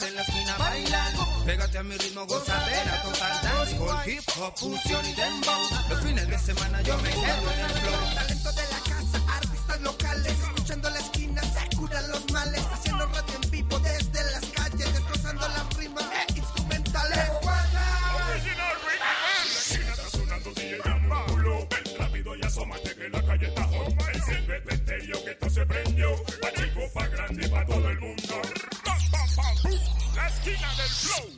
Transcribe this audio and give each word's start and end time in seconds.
En 0.00 0.16
la 0.16 0.22
esquina 0.22 0.54
a 0.54 0.58
bailar 0.58 1.12
Pégate 1.44 1.78
a 1.78 1.82
mi 1.82 1.96
ritmo, 1.96 2.26
gozadera, 2.26 3.02
total 3.02 3.42
dancehall 3.42 4.08
Hip 4.08 4.22
hop, 4.38 4.56
fusión 4.56 5.06
y 5.06 5.12
dembow. 5.12 5.60
Los 5.90 6.00
fines 6.00 6.28
de 6.28 6.38
semana 6.38 6.80
yo 6.82 6.96
me 6.98 7.10
quedo 7.10 7.52
en 7.52 7.60
el 7.60 7.70
flow. 7.70 8.14
Talento 8.14 8.52
de 8.52 8.62
la 8.62 8.78
casa, 8.78 9.36
artistas 9.36 9.80
locales, 9.82 10.32
escuchando 10.32 10.90
la 10.90 10.98
esquina, 10.98 11.42
se 11.42 11.76
curan 11.76 12.10
los 12.10 12.32
males, 12.32 12.62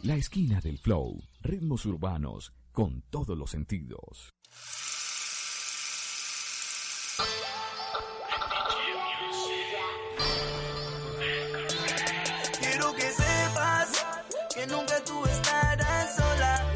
La 0.02 0.16
esquina 0.16 0.60
del 0.60 0.78
flow. 0.78 1.22
Ritmos 1.40 1.86
urbanos 1.86 2.52
con 2.72 3.02
todos 3.10 3.36
los 3.36 3.50
sentidos. 3.50 4.34
Quiero 12.60 12.94
que 12.94 13.02
sepas 13.02 13.88
que 14.54 14.66
nunca 14.66 15.04
tú 15.04 15.24
estarás 15.24 16.16
sola, 16.16 16.72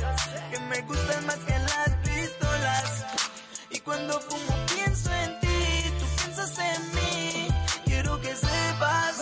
que 0.50 0.60
me 0.60 0.80
gustan 0.82 1.26
más 1.26 1.38
que 1.38 1.58
las 1.58 1.96
pistolas. 2.04 3.06
Y 3.70 3.80
cuando 3.80 4.20
fumo 4.20 4.66
pienso 4.74 5.12
en 5.12 5.40
ti, 5.40 5.90
tú 5.98 6.06
piensas 6.22 6.58
en 6.58 6.94
mí. 6.94 7.48
Quiero 7.84 8.20
que 8.20 8.34
sepas 8.34 9.16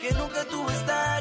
que 0.00 0.12
nunca 0.12 0.44
tú 0.48 0.68
estarás 0.70 1.17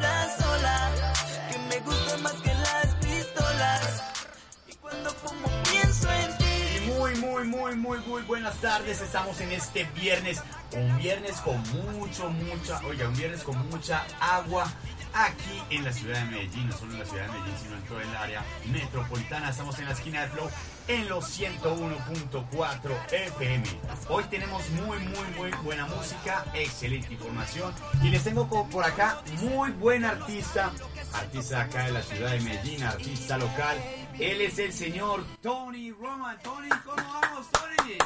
muy, 7.46 7.76
muy, 7.76 8.00
muy, 8.00 8.22
buenas 8.24 8.56
tardes. 8.62 9.02
Estamos 9.02 9.40
en 9.42 9.52
este 9.52 9.84
viernes. 9.96 10.42
Un 10.74 10.98
viernes 10.98 11.36
con 11.38 11.58
mucho, 11.72 12.30
mucha, 12.30 12.80
oiga, 12.86 13.08
un 13.08 13.16
viernes 13.16 13.44
con 13.44 13.58
mucha 13.70 14.06
agua 14.20 14.72
aquí 15.14 15.62
en 15.70 15.84
la 15.84 15.94
ciudad 15.94 16.20
de 16.24 16.32
Medellín. 16.32 16.68
No 16.68 16.78
solo 16.78 16.94
en 16.94 17.00
la 17.00 17.06
ciudad 17.06 17.26
de 17.26 17.32
Medellín, 17.32 17.56
sino 17.62 17.76
en 17.76 17.82
todo 17.84 18.02
el 18.02 18.16
área 18.16 18.44
metropolitana. 18.72 19.50
Estamos 19.50 19.78
en 19.80 19.86
la 19.86 19.92
esquina 19.92 20.22
de 20.22 20.30
Flow 20.30 20.50
en 20.88 21.10
los 21.10 21.40
101.4 21.40 23.12
FM. 23.12 23.64
Hoy 24.10 24.24
tenemos 24.30 24.64
muy, 24.72 24.98
muy, 25.00 25.38
muy 25.38 25.52
buena 25.64 25.86
música, 25.88 26.46
excelente 26.54 27.14
información. 27.14 27.73
Y 28.04 28.10
les 28.10 28.23
tengo 28.23 28.48
por 28.70 28.84
acá 28.84 29.22
muy 29.42 29.72
buen 29.72 30.06
artista. 30.06 30.72
Artista 31.14 31.61
acá 31.64 31.86
de 31.86 31.92
la 31.92 32.02
ciudad 32.02 32.32
de 32.32 32.39
Medellín, 32.39 32.84
artista 32.84 33.38
local. 33.38 33.78
Él 34.20 34.42
es 34.42 34.60
el 34.60 34.72
señor 34.72 35.23
Tony 35.42 35.92
Roman. 35.92 36.38
Tony, 36.42 36.70
¿cómo 36.86 36.95
vamos, 36.95 37.48
Tony? 37.52 37.98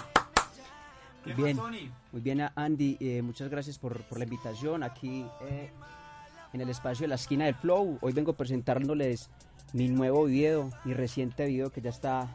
¿Qué 1.24 1.34
Bien, 1.34 1.56
más, 1.56 1.66
Tony? 1.66 1.92
muy 2.12 2.22
bien 2.22 2.50
Andy, 2.56 2.98
eh, 3.00 3.22
muchas 3.22 3.48
gracias 3.48 3.78
por, 3.78 4.02
por 4.06 4.18
la 4.18 4.24
invitación 4.24 4.82
aquí 4.82 5.24
eh, 5.44 5.70
en 6.52 6.62
el 6.62 6.70
espacio 6.70 7.04
de 7.04 7.10
la 7.10 7.16
esquina 7.16 7.46
del 7.46 7.54
Flow. 7.54 8.00
Hoy 8.02 8.12
vengo 8.12 8.34
presentándoles 8.34 9.30
mi 9.74 9.88
nuevo 9.88 10.26
video, 10.26 10.72
mi 10.84 10.96
reciente 10.96 11.46
video 11.46 11.72
que 11.72 11.80
ya 11.80 11.92
está 11.92 12.28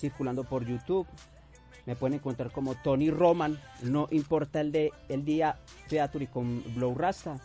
circulando 0.00 0.44
por 0.44 0.66
YouTube. 0.66 1.06
Me 1.86 1.96
pueden 1.96 2.14
encontrar 2.14 2.50
como 2.50 2.74
Tony 2.74 3.10
Roman, 3.10 3.58
no 3.82 4.08
importa 4.10 4.60
el 4.60 4.70
de 4.70 4.92
el 5.08 5.24
día 5.24 5.58
Featuri 5.88 6.26
con 6.26 6.62
Blow 6.74 6.94
Rasta. 6.94 7.38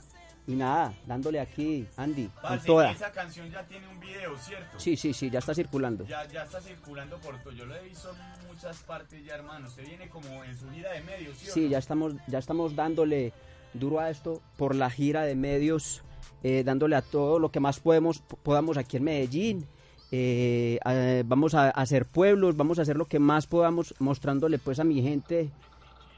Y 0.47 0.53
nada, 0.53 0.93
dándole 1.07 1.39
aquí, 1.39 1.87
Andy, 1.97 2.29
con 2.39 2.59
toda. 2.61 2.91
esa 2.91 3.11
canción 3.11 3.49
ya 3.49 3.63
tiene 3.63 3.87
un 3.87 3.99
video, 3.99 4.37
¿cierto? 4.37 4.79
Sí, 4.79 4.95
sí, 4.95 5.11
sí, 5.11 5.31
ya 5.31 5.39
está 5.39 5.55
circulando. 5.55 6.05
Ya, 6.05 6.27
ya 6.27 6.43
está 6.43 6.61
circulando 6.61 7.17
por 7.17 7.41
todo. 7.41 7.51
Yo 7.51 7.65
lo 7.65 7.75
he 7.75 7.81
visto 7.81 8.11
en 8.11 8.47
muchas 8.47 8.77
partes 8.83 9.25
ya, 9.25 9.33
hermano. 9.33 9.67
Usted 9.67 9.87
viene 9.87 10.07
como 10.07 10.43
en 10.43 10.55
su 10.55 10.69
gira 10.69 10.91
de 10.91 11.01
medios, 11.01 11.35
¿sí? 11.37 11.47
Sí, 11.51 11.61
no? 11.61 11.71
ya 11.71 11.77
estamos, 11.79 12.13
ya 12.27 12.37
estamos 12.37 12.75
dándole 12.75 13.33
duro 13.73 13.99
a 13.99 14.11
esto 14.11 14.41
por 14.55 14.75
la 14.75 14.91
gira 14.91 15.23
de 15.23 15.33
medios, 15.33 16.03
eh, 16.43 16.63
dándole 16.63 16.95
a 16.95 17.01
todo 17.01 17.39
lo 17.39 17.51
que 17.51 17.59
más 17.59 17.79
podemos, 17.79 18.19
podamos 18.19 18.77
aquí 18.77 18.97
en 18.97 19.03
Medellín. 19.03 19.67
Eh, 20.11 20.79
vamos 21.25 21.55
a 21.55 21.69
hacer 21.69 22.05
pueblos, 22.05 22.55
vamos 22.55 22.79
a 22.79 22.83
hacer 22.83 22.95
lo 22.95 23.05
que 23.05 23.19
más 23.19 23.47
podamos, 23.47 23.93
mostrándole 23.99 24.59
pues 24.59 24.79
a 24.79 24.83
mi 24.83 25.01
gente 25.01 25.49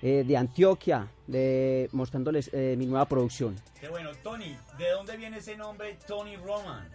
eh, 0.01 0.23
de 0.27 0.37
Antioquia, 0.37 1.07
de, 1.25 1.89
mostrándoles 1.93 2.49
eh, 2.53 2.75
mi 2.77 2.85
nueva 2.85 3.05
producción. 3.05 3.55
Qué 3.79 3.89
bueno. 3.89 4.11
Tony, 4.23 4.55
¿de 4.77 4.91
dónde 4.91 5.17
viene 5.17 5.37
ese 5.37 5.55
nombre 5.55 5.97
Tony 6.07 6.35
Roman? 6.37 6.87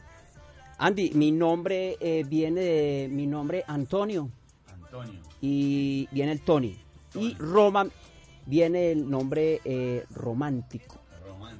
Andy, 0.78 1.12
mi 1.14 1.32
nombre 1.32 1.96
viene 2.28 2.60
de 2.60 3.08
mi 3.08 3.26
nombre 3.26 3.62
Antonio 3.68 4.28
Antonio. 4.72 5.20
y 5.40 6.08
viene 6.10 6.32
el 6.32 6.40
Tony. 6.40 6.76
Y 7.14 7.34
Roman 7.34 7.92
viene 8.46 8.90
el 8.90 9.08
nombre 9.08 9.60
romántico. 10.10 11.01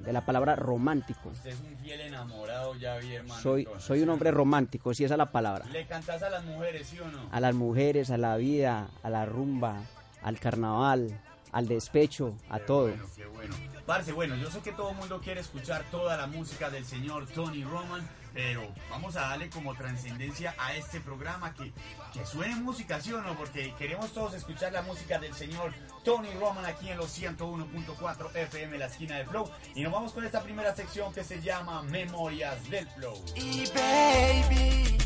De 0.05 0.13
la 0.13 0.25
palabra 0.25 0.57
romántico. 0.57 1.31
Usted 1.31 1.51
es 1.51 1.61
un 1.61 1.77
fiel 1.79 2.01
enamorado, 2.01 2.75
ya 2.77 2.97
vi, 2.99 3.15
hermano. 3.15 3.41
Soy, 3.41 3.63
entonces, 3.63 3.85
soy 3.85 3.99
un 4.01 4.05
¿sí 4.05 4.11
o 4.11 4.13
hombre 4.13 4.31
romántico, 4.31 4.95
si 4.95 5.05
esa 5.05 5.15
es 5.15 5.19
la 5.19 5.33
palabra. 5.33 5.65
¿Le 5.67 5.87
cantás 5.87 6.23
a 6.23 6.31
las 6.31 6.45
mujeres, 6.45 6.87
sí 6.87 6.99
o 6.99 7.09
no? 7.09 7.29
A 7.31 7.41
las 7.41 7.55
mujeres, 7.55 8.11
a 8.11 8.19
la 8.19 8.37
vida, 8.37 8.89
a 9.03 9.11
la 9.11 9.25
rumba, 9.27 9.83
al 10.23 10.39
carnaval, 10.39 11.21
al 11.53 11.69
despecho, 11.69 12.35
a 12.49 12.59
Qué 12.59 12.65
todo. 12.65 12.89
Bueno, 12.89 13.07
qué 13.17 13.27
bueno. 13.27 13.72
Parce, 13.87 14.13
bueno, 14.13 14.37
yo 14.37 14.51
sé 14.51 14.61
que 14.61 14.73
todo 14.73 14.93
mundo 14.95 15.21
quiere 15.21 15.41
escuchar 15.41 15.85
toda 15.91 16.17
la 16.17 16.27
música 16.27 16.71
del 16.71 16.85
señor 16.85 17.27
Tony 17.27 17.65
Roman, 17.65 18.09
pero 18.33 18.73
vamos 18.89 19.17
a 19.17 19.23
darle 19.23 19.51
como 19.51 19.75
trascendencia 19.75 20.55
a 20.57 20.75
este 20.77 21.01
programa 21.01 21.53
que, 21.53 21.73
que 22.13 22.25
suene 22.25 22.55
música, 22.57 23.01
¿sí 23.01 23.13
o 23.13 23.21
no? 23.21 23.37
Porque 23.37 23.75
queremos 23.79 24.13
todos 24.13 24.35
escuchar 24.35 24.73
la 24.73 24.83
música 24.83 25.19
del 25.19 25.35
señor 25.35 25.75
Tony 26.05 26.33
Roman 26.35 26.65
aquí 26.65 26.91
en 26.91 26.99
los 26.99 27.19
101.4 27.19 28.37
FM, 28.37 28.79
la 28.79 28.87
esquina 28.87 29.19
de 29.19 29.25
Flow. 29.27 29.51
Y 29.75 29.83
nos 29.83 29.93
vamos 29.93 30.13
con 30.13 30.25
esta 30.25 30.43
primera 30.43 30.75
sección 30.77 31.13
que 31.13 31.25
se 31.25 31.43
llama 31.43 31.83
Memorias 31.83 32.71
del 32.71 32.89
Flow. 32.89 33.23
Y 33.35 33.65
baby, 33.75 34.97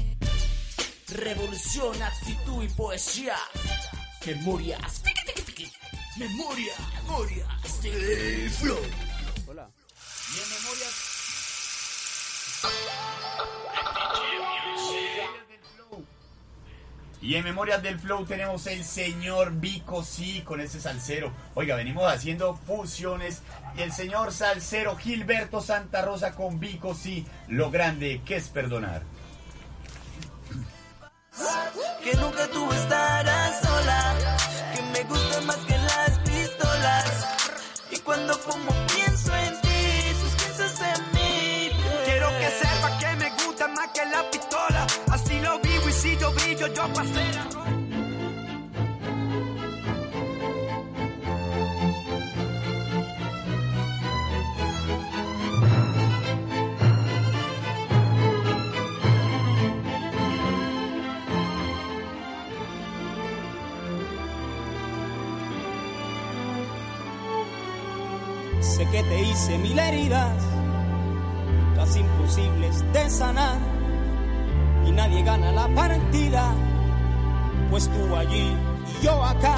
revolución, 1.08 2.02
actitud 2.02 2.62
y 2.62 2.68
poesía. 2.68 3.36
Memorias, 4.26 5.02
memoria, 6.18 6.72
memorias 7.02 7.82
del 7.82 8.50
flow. 8.50 8.78
Hola. 9.46 9.68
Y 10.34 10.40
en 10.40 10.48
Memorias 10.50 11.16
Y 17.22 17.34
en 17.34 17.44
Memorias 17.44 17.82
del 17.82 17.98
Flow 17.98 18.24
tenemos 18.24 18.66
el 18.68 18.84
señor 18.84 19.52
Vico 19.52 20.04
sí 20.04 20.42
con 20.42 20.60
ese 20.60 20.80
salsero. 20.80 21.32
Oiga, 21.54 21.74
venimos 21.74 22.04
haciendo 22.04 22.54
fusiones. 22.54 23.42
Y 23.76 23.82
el 23.82 23.92
señor 23.92 24.32
salsero 24.32 24.96
Gilberto 24.96 25.60
Santa 25.60 26.02
Rosa 26.02 26.34
con 26.36 26.60
Vico 26.60 26.94
sí. 26.94 27.26
Lo 27.48 27.70
grande 27.70 28.22
que 28.24 28.36
es 28.36 28.48
perdonar. 28.48 29.02
Que 32.04 32.14
nunca 32.16 32.46
tú 32.48 32.72
estarás 32.72 33.60
sola, 33.60 34.36
que 34.74 34.82
me 34.82 35.02
gusta 35.04 35.40
más 35.40 35.65
cuando 38.06 38.32
fumo 38.34 38.70
pienso 38.94 39.34
en 39.34 39.60
ti, 39.60 40.14
tú 40.20 40.36
piensas 40.38 40.80
en 40.80 41.12
mí. 41.12 41.70
Quiero 42.04 42.28
que 42.38 42.48
sepa 42.50 42.98
que 43.00 43.16
me 43.16 43.30
gusta 43.44 43.68
más 43.68 43.88
que 43.88 44.04
la 44.06 44.30
pistola 44.30 44.86
Así 45.10 45.40
lo 45.40 45.58
vivo 45.58 45.88
y 45.88 45.92
si 45.92 46.16
yo 46.16 46.30
brillo 46.32 46.68
yo 46.68 46.92
pasé 46.92 47.24
Sé 68.76 68.84
que 68.90 69.02
te 69.04 69.22
hice 69.22 69.56
mil 69.56 69.78
heridas, 69.78 70.36
casi 71.76 72.00
imposibles 72.00 72.84
de 72.92 73.08
sanar, 73.08 73.58
y 74.86 74.92
nadie 74.92 75.22
gana 75.22 75.50
la 75.50 75.66
partida, 75.74 76.52
pues 77.70 77.88
tú 77.88 78.14
allí 78.14 78.54
y 79.00 79.02
yo 79.02 79.24
acá. 79.24 79.56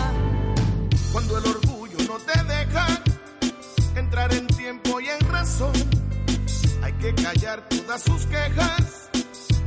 Cuando 1.10 1.36
el 1.36 1.46
orgullo 1.46 1.98
no 2.06 2.14
te 2.18 2.44
deja 2.44 2.86
entrar 3.96 4.32
en 4.32 4.46
tiempo 4.46 5.00
y 5.00 5.08
en 5.08 5.28
razón, 5.32 5.72
hay 6.84 6.92
que 6.92 7.12
callar 7.16 7.68
todas 7.68 8.00
sus 8.00 8.24
quejas 8.26 9.10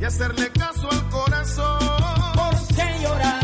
y 0.00 0.04
hacerle 0.06 0.50
caso 0.52 0.90
al 0.90 1.10
corazón. 1.10 1.78
¿Por 2.32 2.74
qué 2.74 3.02
llorar? 3.02 3.42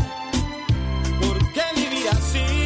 ¿Por 1.20 1.52
qué 1.52 1.64
vivir 1.76 2.08
así? 2.12 2.57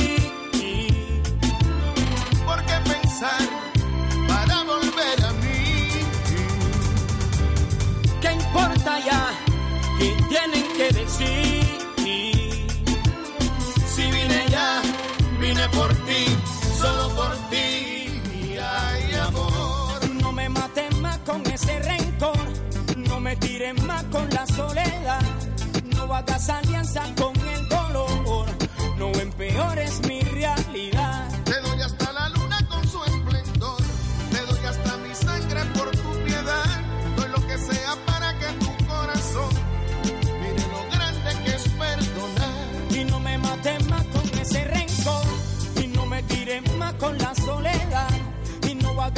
Importa 9.03 9.11
ya? 9.11 9.31
¿Qué 9.99 10.17
tienen 10.29 10.73
que 10.77 11.01
decir? 11.01 11.63
Si 13.87 14.03
vine 14.03 14.45
ya, 14.49 14.83
vine 15.41 15.69
por 15.69 15.93
ti, 16.07 16.37
solo 16.79 17.15
por 17.15 17.37
ti. 17.51 18.21
Ay, 18.61 19.15
amor. 19.27 20.23
No 20.23 20.33
me 20.33 20.49
mates 20.49 20.97
más 20.99 21.19
con 21.19 21.45
ese 21.47 21.79
rencor, 21.81 22.39
no 22.97 23.21
me 23.21 23.37
tires 23.37 23.81
más 23.85 24.03
con 24.05 24.29
la 24.31 24.47
soledad, 24.47 25.23
no 25.95 26.15
hagas 26.15 26.49
alianza 26.49 27.03
con 27.17 27.32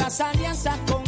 y 0.05 0.07
no 0.07 0.09
hagas 0.09 0.21
alianza 0.21 0.77
con 0.87 1.04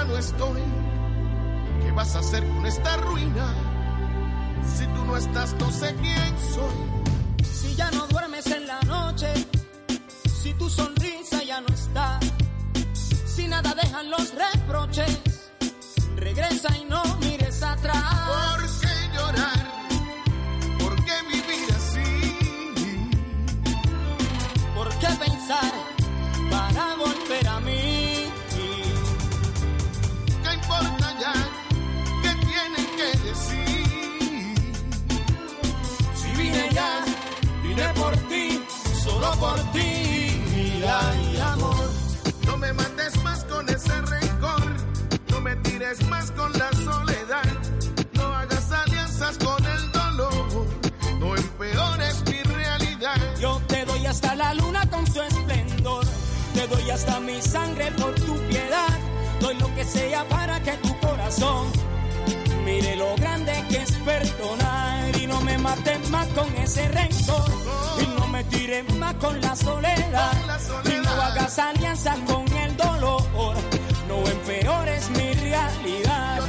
ya 0.00 0.06
no 0.06 0.16
estoy? 0.16 0.62
¿Qué 1.82 1.92
vas 1.92 2.16
a 2.16 2.20
hacer 2.20 2.46
con 2.48 2.64
esta 2.64 2.96
ruina? 2.98 3.54
Si 4.64 4.86
tú 4.86 5.04
no 5.04 5.16
estás, 5.16 5.54
no 5.54 5.70
sé 5.70 5.94
quién 6.00 6.34
soy. 6.54 7.44
Si 7.44 7.74
ya 7.74 7.90
no 7.90 8.06
duermes 8.06 8.46
en 8.46 8.66
la 8.66 8.80
noche, 8.82 9.28
si 10.42 10.54
tu 10.54 10.70
sonrisa 10.70 11.42
ya 11.42 11.60
no 11.60 11.68
está, 11.68 12.18
si 13.26 13.46
nada 13.48 13.74
dejan 13.74 14.10
los 14.10 14.32
reproches, 14.34 15.50
regresa 16.16 16.74
y 16.78 16.84
no 16.84 17.02
mires 17.20 17.62
atrás. 17.62 18.04
¿Por 18.26 18.60
qué 18.80 19.16
llorar? 19.16 19.66
¿Por 20.78 20.96
qué 21.04 21.16
vivir 21.28 21.68
así? 21.78 22.38
¿Por 24.74 24.88
qué 24.98 25.08
pensar 25.26 25.72
para 26.50 26.96
volver 26.96 27.48
a 27.48 27.60
mí? 27.60 27.69
Vine 37.62 37.88
por 37.94 38.16
ti, 38.28 38.62
solo 39.04 39.30
por 39.32 39.58
ti, 39.72 40.42
vida 40.54 41.00
y 41.32 41.36
amor. 41.38 41.90
No 42.46 42.56
me 42.56 42.72
mates 42.72 43.22
más 43.22 43.44
con 43.44 43.68
ese 43.68 44.00
rencor, 44.02 44.62
no 45.30 45.40
me 45.40 45.56
tires 45.56 46.04
más 46.08 46.30
con 46.32 46.52
la 46.52 46.70
soledad, 46.72 47.44
no 48.14 48.24
hagas 48.34 48.72
alianzas 48.72 49.38
con 49.38 49.64
el 49.64 49.92
dolor, 49.92 50.66
no 51.18 51.36
empeores 51.36 52.22
mi 52.26 52.42
realidad. 52.42 53.16
Yo 53.40 53.60
te 53.68 53.84
doy 53.84 54.06
hasta 54.06 54.34
la 54.34 54.54
luna 54.54 54.88
con 54.90 55.06
su 55.06 55.20
esplendor, 55.22 56.04
te 56.54 56.66
doy 56.66 56.90
hasta 56.90 57.20
mi 57.20 57.40
sangre 57.40 57.92
por 57.92 58.14
tu 58.14 58.34
piedad, 58.48 58.98
doy 59.40 59.54
lo 59.58 59.74
que 59.74 59.84
sea 59.84 60.28
para 60.28 60.60
que 60.60 60.72
tu 60.78 60.98
corazón 61.00 61.89
mire 62.70 62.96
lo 62.96 63.14
grande 63.16 63.52
que 63.68 63.82
es 63.82 63.92
perdonar 64.04 65.16
y 65.20 65.26
no 65.26 65.40
me 65.40 65.58
mates 65.58 66.08
más 66.10 66.26
con 66.28 66.48
ese 66.56 66.86
rencor 66.88 67.50
y 68.02 68.06
no 68.18 68.26
me 68.28 68.44
tires 68.44 68.84
más 68.96 69.14
con 69.14 69.40
la 69.40 69.56
soledad, 69.56 70.32
Con 70.38 70.46
la 70.46 70.58
soledad. 70.58 70.94
y 70.94 71.04
no 71.04 71.10
hagas 71.22 71.58
alianza 71.58 72.14
con 72.26 72.46
el 72.64 72.76
dolor, 72.76 73.22
no 74.08 74.16
empeores 74.36 75.10
mi 75.10 75.32
realidad. 75.32 76.40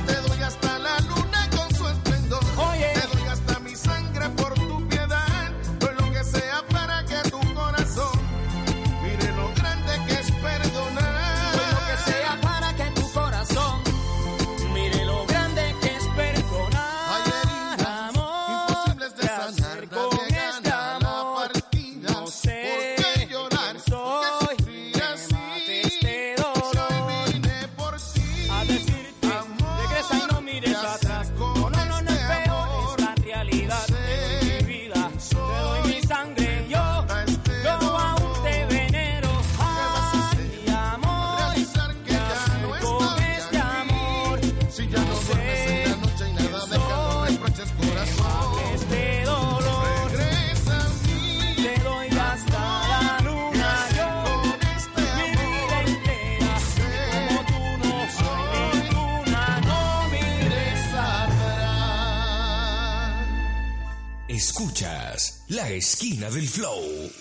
Esquina 65.75 66.30
del 66.30 66.47
Flow. 66.47 67.11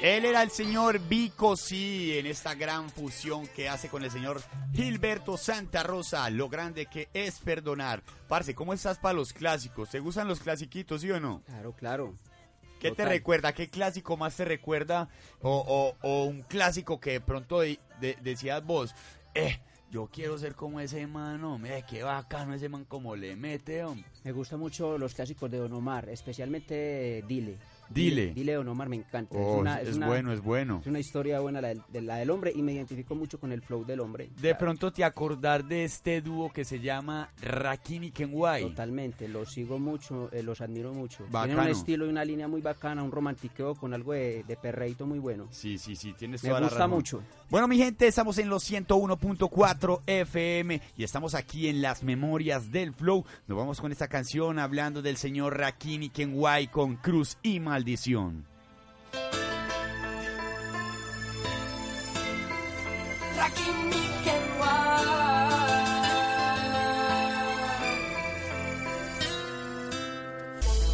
Él 0.00 0.24
era 0.24 0.42
el 0.42 0.50
señor 0.52 1.00
Vico, 1.00 1.56
sí, 1.56 2.16
en 2.16 2.26
esta 2.26 2.54
gran 2.54 2.88
fusión 2.88 3.48
que 3.48 3.68
hace 3.68 3.88
con 3.88 4.04
el 4.04 4.12
señor 4.12 4.40
Gilberto 4.72 5.36
Santa 5.36 5.82
Rosa. 5.82 6.30
Lo 6.30 6.48
grande 6.48 6.86
que 6.86 7.08
es 7.12 7.40
perdonar. 7.40 8.04
Parce, 8.28 8.54
¿cómo 8.54 8.72
estás 8.72 8.98
para 8.98 9.14
los 9.14 9.32
clásicos? 9.32 9.90
¿Te 9.90 9.98
gustan 9.98 10.28
los 10.28 10.38
clasiquitos, 10.38 11.00
sí 11.00 11.10
o 11.10 11.18
no? 11.18 11.42
Claro, 11.46 11.72
claro. 11.72 12.14
¿Qué 12.78 12.92
te 12.92 13.04
recuerda? 13.04 13.52
¿Qué 13.52 13.68
clásico 13.68 14.16
más 14.16 14.36
te 14.36 14.44
recuerda? 14.44 15.08
O, 15.42 15.96
o- 16.00 16.08
o 16.08 16.24
un 16.26 16.42
clásico 16.42 17.00
que 17.00 17.10
de 17.12 17.20
pronto 17.20 17.58
de- 17.58 17.80
de- 18.00 18.16
decías 18.22 18.64
vos, 18.64 18.94
eh, 19.34 19.58
yo 19.90 20.08
quiero 20.12 20.36
ser 20.38 20.54
como 20.54 20.80
ese 20.80 21.06
man, 21.06 21.42
hombre, 21.44 21.84
qué 21.88 22.02
bacano 22.02 22.54
ese 22.54 22.68
man 22.68 22.84
como 22.84 23.16
le 23.16 23.36
mete, 23.36 23.84
hombre. 23.84 24.04
Me 24.24 24.32
gustan 24.32 24.60
mucho 24.60 24.98
los 24.98 25.14
clásicos 25.14 25.50
de 25.50 25.58
Don 25.58 25.72
Omar, 25.72 26.08
especialmente 26.08 27.18
eh, 27.18 27.24
Dile. 27.26 27.58
Dile. 27.90 28.32
Dile, 28.34 28.54
Don 28.54 28.68
Omar, 28.68 28.88
me 28.88 28.96
encanta. 28.96 29.36
Oh, 29.36 29.64
es 29.66 29.98
bueno, 29.98 30.32
es 30.32 30.40
bueno. 30.42 30.78
Es 30.80 30.86
una 30.86 30.98
historia 31.00 31.40
buena 31.40 31.60
la 31.60 31.68
del, 31.68 31.82
de 31.88 32.02
la 32.02 32.16
del 32.16 32.30
hombre 32.30 32.52
y 32.54 32.62
me 32.62 32.72
identifico 32.72 33.14
mucho 33.14 33.38
con 33.40 33.52
el 33.52 33.62
flow 33.62 33.84
del 33.84 34.00
hombre. 34.00 34.30
De 34.40 34.54
pronto 34.54 34.92
te 34.92 35.04
acordar 35.04 35.64
de 35.64 35.84
este 35.84 36.20
dúo 36.20 36.52
que 36.52 36.64
se 36.64 36.80
llama 36.80 37.30
Rakim 37.42 38.04
y 38.04 38.10
Kenway. 38.10 38.62
Totalmente, 38.62 39.28
los 39.28 39.52
sigo 39.52 39.78
mucho, 39.78 40.30
eh, 40.32 40.42
los 40.42 40.60
admiro 40.60 40.92
mucho. 40.92 41.18
Tienen 41.24 41.32
Bacano. 41.32 41.62
un 41.62 41.68
estilo 41.68 42.06
y 42.06 42.08
una 42.10 42.24
línea 42.24 42.48
muy 42.48 42.60
bacana, 42.60 43.02
un 43.02 43.10
romantiqueo 43.10 43.74
con 43.74 43.94
algo 43.94 44.12
de, 44.12 44.44
de 44.44 44.56
perreíto 44.56 45.06
muy 45.06 45.18
bueno. 45.18 45.46
Sí, 45.50 45.78
sí, 45.78 45.96
sí, 45.96 46.12
tienes 46.18 46.42
Me 46.42 46.48
toda 46.50 46.60
la 46.60 46.66
gusta 46.66 46.78
razón. 46.80 46.90
mucho. 46.96 47.22
Bueno, 47.50 47.68
mi 47.68 47.78
gente, 47.78 48.06
estamos 48.06 48.38
en 48.38 48.48
los 48.48 48.70
101.4 48.70 50.02
FM 50.06 50.80
y 50.96 51.04
estamos 51.04 51.34
aquí 51.34 51.68
en 51.68 51.82
las 51.82 52.02
memorias 52.02 52.70
del 52.70 52.92
flow. 52.92 53.24
Nos 53.46 53.58
vamos 53.58 53.80
con 53.80 53.92
esta 53.92 54.08
canción 54.08 54.58
hablando 54.58 55.02
del 55.02 55.16
señor 55.16 55.56
Rakim 55.58 56.02
y 56.02 56.08
Kenway 56.10 56.68
con 56.68 56.96
Cruz 56.96 57.38
y 57.42 57.60
Maldición. 57.78 58.44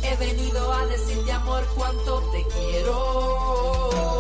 He 0.03 0.17
venido 0.17 0.73
a 0.75 0.87
decirte 0.89 1.33
amor 1.33 1.65
cuánto 1.75 2.21
te 2.33 2.45
quiero. 2.49 4.14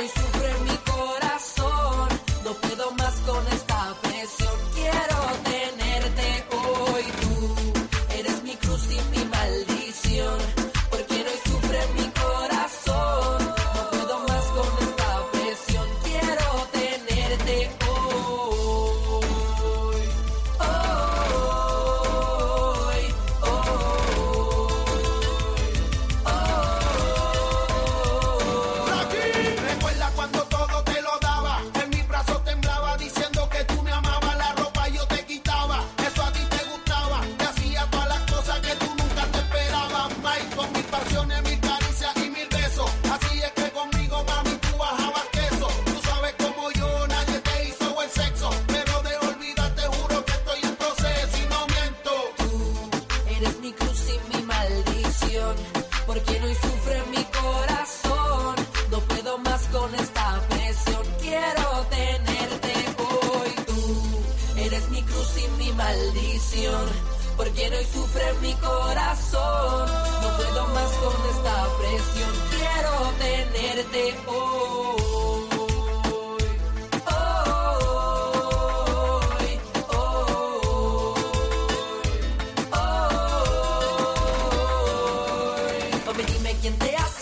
Porque 0.00 0.39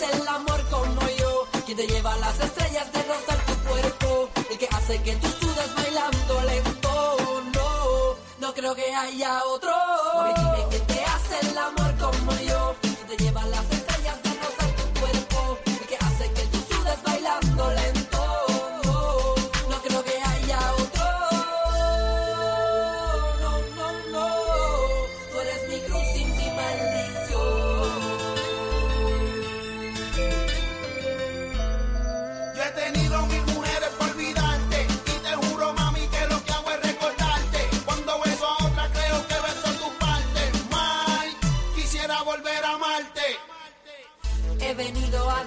el 0.01 0.27
amor 0.27 0.61
como 0.69 1.01
yo. 1.19 1.47
Quién 1.65 1.77
te 1.77 1.87
lleva 1.87 2.15
las 2.17 2.39
estrellas 2.39 2.91
de 2.93 3.03
rozar 3.03 3.37
tu 3.45 3.53
cuerpo. 3.69 4.29
El 4.49 4.57
que 4.57 4.67
hace 4.71 5.01
que 5.01 5.15
tú 5.17 5.27
sudes 5.27 5.75
bailando 5.75 6.41
lento. 6.43 7.17
No, 7.53 8.15
no 8.39 8.53
creo 8.53 8.75
que 8.75 8.93
haya 8.93 9.43
otro. 9.45 9.71
Mami, 10.15 10.33
dime 10.35 10.67
quién 10.69 10.87
te 10.87 11.03
hace 11.03 11.49
el 11.49 11.57
amor 11.57 11.93
como 11.97 12.31
yo. 12.31 12.38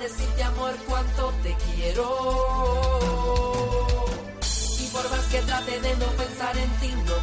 Decirte 0.02 0.42
amor 0.42 0.75
cuánto 0.88 1.32
te 1.44 1.56
quiero. 1.64 2.04
Y 4.80 4.87
por 4.88 5.09
más 5.11 5.25
que 5.30 5.40
trate 5.42 5.80
de 5.80 5.97
no 5.97 6.06
pensar 6.06 6.59
en 6.59 6.71
ti, 6.80 6.92
no 7.06 7.14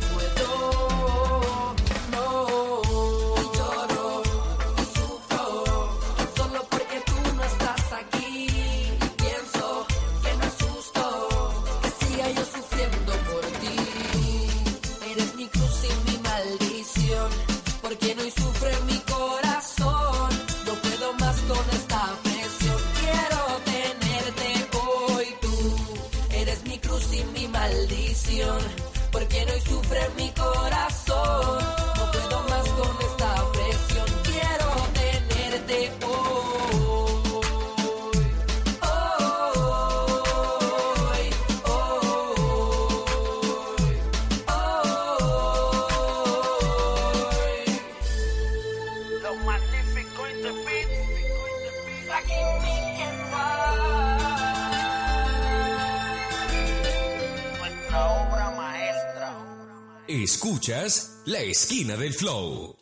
Escuchas 60.11 61.21
La 61.27 61.39
Esquina 61.39 61.95
del 61.95 62.13
Flow. 62.13 62.75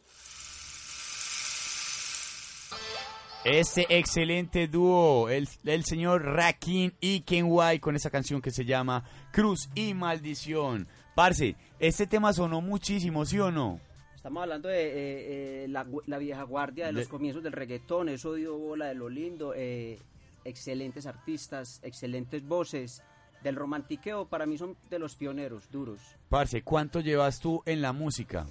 Este 3.43 3.85
excelente 3.89 4.69
dúo, 4.69 5.27
el, 5.27 5.49
el 5.65 5.83
señor 5.83 6.23
Rakim 6.23 6.93
y 7.01 7.19
Kenway 7.19 7.79
con 7.79 7.97
esa 7.97 8.09
canción 8.09 8.41
que 8.41 8.51
se 8.51 8.63
llama 8.63 9.03
Cruz 9.33 9.67
y 9.75 9.93
Maldición. 9.93 10.87
Parce, 11.15 11.57
este 11.79 12.07
tema 12.07 12.31
sonó 12.31 12.61
muchísimo, 12.61 13.25
¿sí 13.25 13.37
o 13.39 13.51
no? 13.51 13.81
Estamos 14.15 14.43
hablando 14.43 14.69
de 14.69 14.85
eh, 14.85 15.65
eh, 15.65 15.67
la, 15.67 16.17
vieja 16.17 16.43
guardia 16.43 16.85
de 16.85 16.93
los 16.93 17.09
comienzos 17.09 17.43
del 17.43 17.51
reggaetón, 17.51 18.07
eso 18.07 18.35
dio 18.35 18.57
bola 18.57 18.85
de 18.85 18.95
lo 18.95 19.09
lindo, 19.09 19.53
eh, 19.53 19.99
excelentes 20.45 21.05
artistas, 21.05 21.81
excelentes 21.83 22.47
voces, 22.47 23.03
Del 23.47 23.55
romantiqueo, 23.55 24.25
para 24.27 24.45
mí 24.45 24.57
son 24.57 24.75
de 24.89 24.99
los 24.99 25.15
pioneros, 25.15 25.71
duros. 25.71 26.01
Parce, 26.27 26.63
¿cuánto 26.63 26.99
llevas 26.99 27.39
tú 27.39 27.63
en 27.65 27.81
la 27.81 27.93
música? 27.93 28.45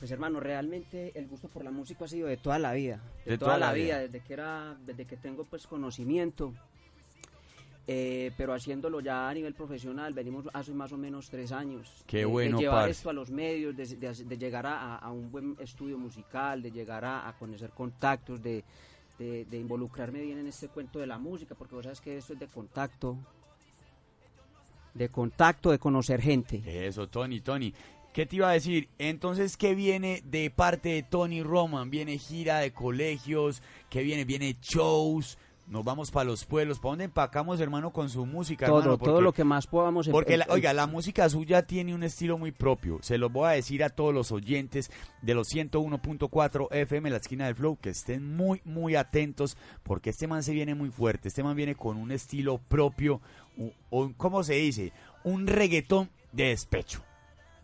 Pues 0.00 0.10
hermano, 0.10 0.40
realmente 0.40 1.12
el 1.16 1.28
gusto 1.28 1.46
por 1.46 1.62
la 1.62 1.70
música 1.70 2.04
ha 2.06 2.08
sido 2.08 2.26
de 2.26 2.36
toda 2.36 2.58
la 2.58 2.72
vida, 2.72 3.00
de, 3.24 3.30
De 3.32 3.38
toda, 3.38 3.50
toda 3.52 3.58
la 3.60 3.66
la 3.68 3.72
vida, 3.74 3.84
vida. 3.84 4.08
desde 4.08 4.20
que 4.26 4.32
era, 4.32 4.76
desde 4.84 5.04
que 5.04 5.16
tengo 5.16 5.44
pues 5.44 5.68
conocimiento. 5.68 6.52
Eh, 7.86 8.32
pero 8.36 8.52
haciéndolo 8.54 9.00
ya 9.00 9.28
a 9.28 9.34
nivel 9.34 9.54
profesional, 9.54 10.14
venimos 10.14 10.46
hace 10.52 10.72
más 10.72 10.90
o 10.92 10.96
menos 10.98 11.28
tres 11.30 11.52
años. 11.52 12.02
Qué 12.08 12.18
de- 12.18 12.24
bueno, 12.24 12.56
De 12.56 12.64
llevar 12.64 12.78
parce. 12.86 12.90
esto 12.90 13.10
a 13.10 13.12
los 13.12 13.30
medios, 13.30 13.76
de, 13.76 14.36
llegar 14.36 14.66
a, 14.66 14.96
a 14.96 15.12
un 15.12 15.30
buen 15.30 15.56
estudio 15.60 15.96
musical, 15.96 16.60
de 16.60 16.72
llegar 16.72 17.04
a, 17.04 17.28
a 17.28 17.32
conocer 17.38 17.70
contactos, 17.70 18.42
de, 18.42 18.64
de- 19.18 19.44
de 19.44 19.58
involucrarme 19.58 20.20
bien 20.22 20.38
en 20.38 20.48
este 20.48 20.66
cuento 20.68 20.98
de 20.98 21.06
la 21.06 21.18
música, 21.18 21.54
porque 21.54 21.76
vos 21.76 21.84
sabes 21.84 22.00
que 22.00 22.16
esto 22.16 22.32
es 22.32 22.38
de 22.40 22.46
contacto, 22.48 23.16
de 24.94 25.08
contacto, 25.08 25.70
de 25.70 25.78
conocer 25.78 26.20
gente. 26.20 26.62
Eso, 26.86 27.08
Tony, 27.08 27.40
Tony. 27.40 27.72
¿Qué 28.12 28.26
te 28.26 28.36
iba 28.36 28.48
a 28.50 28.52
decir? 28.52 28.88
Entonces, 28.98 29.56
¿qué 29.56 29.74
viene 29.76 30.20
de 30.24 30.50
parte 30.50 30.88
de 30.88 31.02
Tony 31.04 31.42
Roman? 31.44 31.90
¿Viene 31.90 32.18
gira 32.18 32.58
de 32.58 32.72
colegios? 32.72 33.62
¿Qué 33.88 34.02
viene? 34.02 34.24
¿Viene 34.24 34.56
shows? 34.60 35.38
Nos 35.68 35.84
vamos 35.84 36.10
para 36.10 36.24
los 36.24 36.44
pueblos. 36.44 36.80
¿Para 36.80 36.90
dónde 36.90 37.04
empacamos, 37.04 37.60
hermano, 37.60 37.92
con 37.92 38.08
su 38.10 38.26
música, 38.26 38.66
Todo, 38.66 38.78
hermano? 38.80 38.98
todo 38.98 39.06
Porque- 39.14 39.22
lo 39.22 39.32
que 39.32 39.44
más 39.44 39.68
podamos... 39.68 40.08
em- 40.08 40.12
Porque, 40.12 40.36
la- 40.36 40.46
em- 40.46 40.50
oiga, 40.50 40.72
la 40.72 40.88
música 40.88 41.28
suya 41.28 41.62
tiene 41.64 41.94
un 41.94 42.02
estilo 42.02 42.36
muy 42.36 42.50
propio. 42.50 42.98
Se 43.02 43.16
los 43.18 43.30
voy 43.30 43.46
a 43.46 43.50
decir 43.52 43.84
a 43.84 43.90
todos 43.90 44.12
los 44.12 44.32
oyentes 44.32 44.90
de 45.22 45.34
los 45.34 45.46
101.4 45.98 46.68
FM, 46.72 47.10
la 47.10 47.18
esquina 47.18 47.46
del 47.46 47.54
Flow, 47.54 47.76
que 47.80 47.90
estén 47.90 48.34
muy, 48.36 48.60
muy 48.64 48.96
atentos, 48.96 49.56
porque 49.84 50.10
este 50.10 50.26
man 50.26 50.42
se 50.42 50.52
viene 50.52 50.74
muy 50.74 50.90
fuerte. 50.90 51.28
Este 51.28 51.44
man 51.44 51.54
viene 51.56 51.76
con 51.76 51.96
un 51.96 52.10
estilo 52.10 52.58
propio, 52.58 53.20
u- 53.60 53.70
o, 53.90 54.12
¿cómo 54.16 54.42
se 54.42 54.54
dice? 54.54 54.92
Un 55.22 55.46
reggaetón 55.46 56.08
de 56.32 56.44
despecho. 56.48 57.02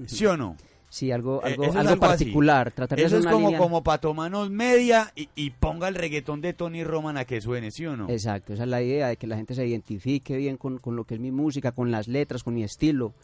¿Sí 0.06 0.24
o 0.26 0.36
no? 0.36 0.56
Sí, 0.88 1.10
algo, 1.10 1.42
Eh, 1.44 1.52
algo, 1.52 1.72
algo 1.76 1.96
particular. 2.00 2.70
Tratar 2.70 2.96
de 2.98 3.04
Eso 3.04 3.16
hacer 3.16 3.18
es 3.20 3.24
una 3.24 3.32
como, 3.32 3.46
línea- 3.48 3.58
como 3.58 3.82
para 3.82 3.98
tomarnos 4.00 4.50
media 4.50 5.12
y, 5.16 5.28
y 5.34 5.50
ponga 5.50 5.88
el 5.88 5.94
reggaetón 5.96 6.40
de 6.40 6.52
Tony 6.52 6.84
Roman 6.84 7.16
a 7.16 7.24
que 7.24 7.40
suene, 7.40 7.70
¿sí 7.70 7.84
o 7.86 7.96
no? 7.96 8.08
Exacto, 8.08 8.52
esa 8.54 8.62
es 8.62 8.68
la 8.68 8.80
idea, 8.82 9.08
de 9.08 9.16
que 9.16 9.26
la 9.26 9.36
gente 9.36 9.54
se 9.54 9.66
identifique 9.66 10.36
bien 10.36 10.56
con, 10.56 10.78
con 10.78 10.94
lo 10.96 11.04
que 11.04 11.14
es 11.14 11.20
mi 11.20 11.32
música, 11.32 11.72
con 11.72 11.90
las 11.90 12.06
letras, 12.08 12.44
con 12.44 12.54
mi 12.54 12.62
estilo, 12.62 13.14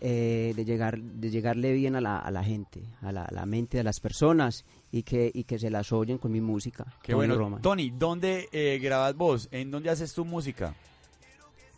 eh, 0.00 0.52
de, 0.56 0.64
llegar, 0.64 1.00
de 1.00 1.30
llegarle 1.30 1.72
bien 1.72 1.96
a 1.96 2.00
la, 2.00 2.18
a 2.18 2.30
la 2.30 2.42
gente, 2.44 2.82
a 3.02 3.12
la, 3.12 3.24
a 3.24 3.32
la 3.32 3.46
mente 3.46 3.76
de 3.78 3.84
las 3.84 4.00
personas 4.00 4.64
y 4.90 5.02
que, 5.02 5.30
y 5.32 5.44
que 5.44 5.58
se 5.58 5.70
las 5.70 5.92
oyen 5.92 6.18
con 6.18 6.30
mi 6.32 6.40
música. 6.40 6.84
Qué 7.02 7.12
Tony 7.12 7.16
bueno. 7.26 7.36
Roman. 7.36 7.62
Tony, 7.62 7.90
¿dónde 7.90 8.48
eh, 8.52 8.78
grabas 8.82 9.14
vos? 9.16 9.48
¿En 9.52 9.70
dónde 9.70 9.90
haces 9.90 10.12
tu 10.14 10.24
música? 10.24 10.74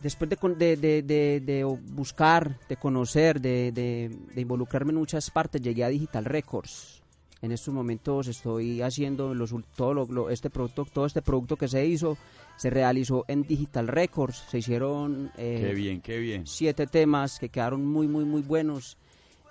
Después 0.04 0.28
de, 0.28 0.76
de, 0.76 1.02
de- 1.40 1.64
buscar, 1.64 2.58
de 2.68 2.76
conocer, 2.76 3.40
de, 3.40 4.14
involucrarme 4.36 4.92
en 4.92 4.98
muchas 4.98 5.30
partes, 5.30 5.62
llegué 5.62 5.82
a 5.82 5.88
Digital 5.88 6.26
Records. 6.26 7.02
En 7.40 7.52
estos 7.52 7.72
momentos 7.72 8.28
estoy 8.28 8.82
haciendo 8.82 9.32
los, 9.34 9.54
todo 9.74 9.94
lo- 9.94 10.04
lo- 10.06 10.28
este 10.30 10.50
producto, 10.50 10.84
todo 10.84 11.06
este 11.06 11.22
producto 11.22 11.56
que 11.56 11.68
se 11.68 11.86
hizo, 11.86 12.18
se 12.58 12.68
realizó 12.68 13.24
en 13.28 13.44
Digital 13.44 13.88
Records. 13.88 14.44
Se 14.50 14.58
hicieron 14.58 15.32
eh, 15.38 15.64
Qué 15.68 15.74
bien, 15.74 16.00
qué 16.02 16.18
bien. 16.18 16.46
siete 16.46 16.86
temas 16.86 17.38
que 17.38 17.48
quedaron 17.48 17.86
muy, 17.86 18.06
muy, 18.06 18.26
muy 18.26 18.42
buenos. 18.42 18.98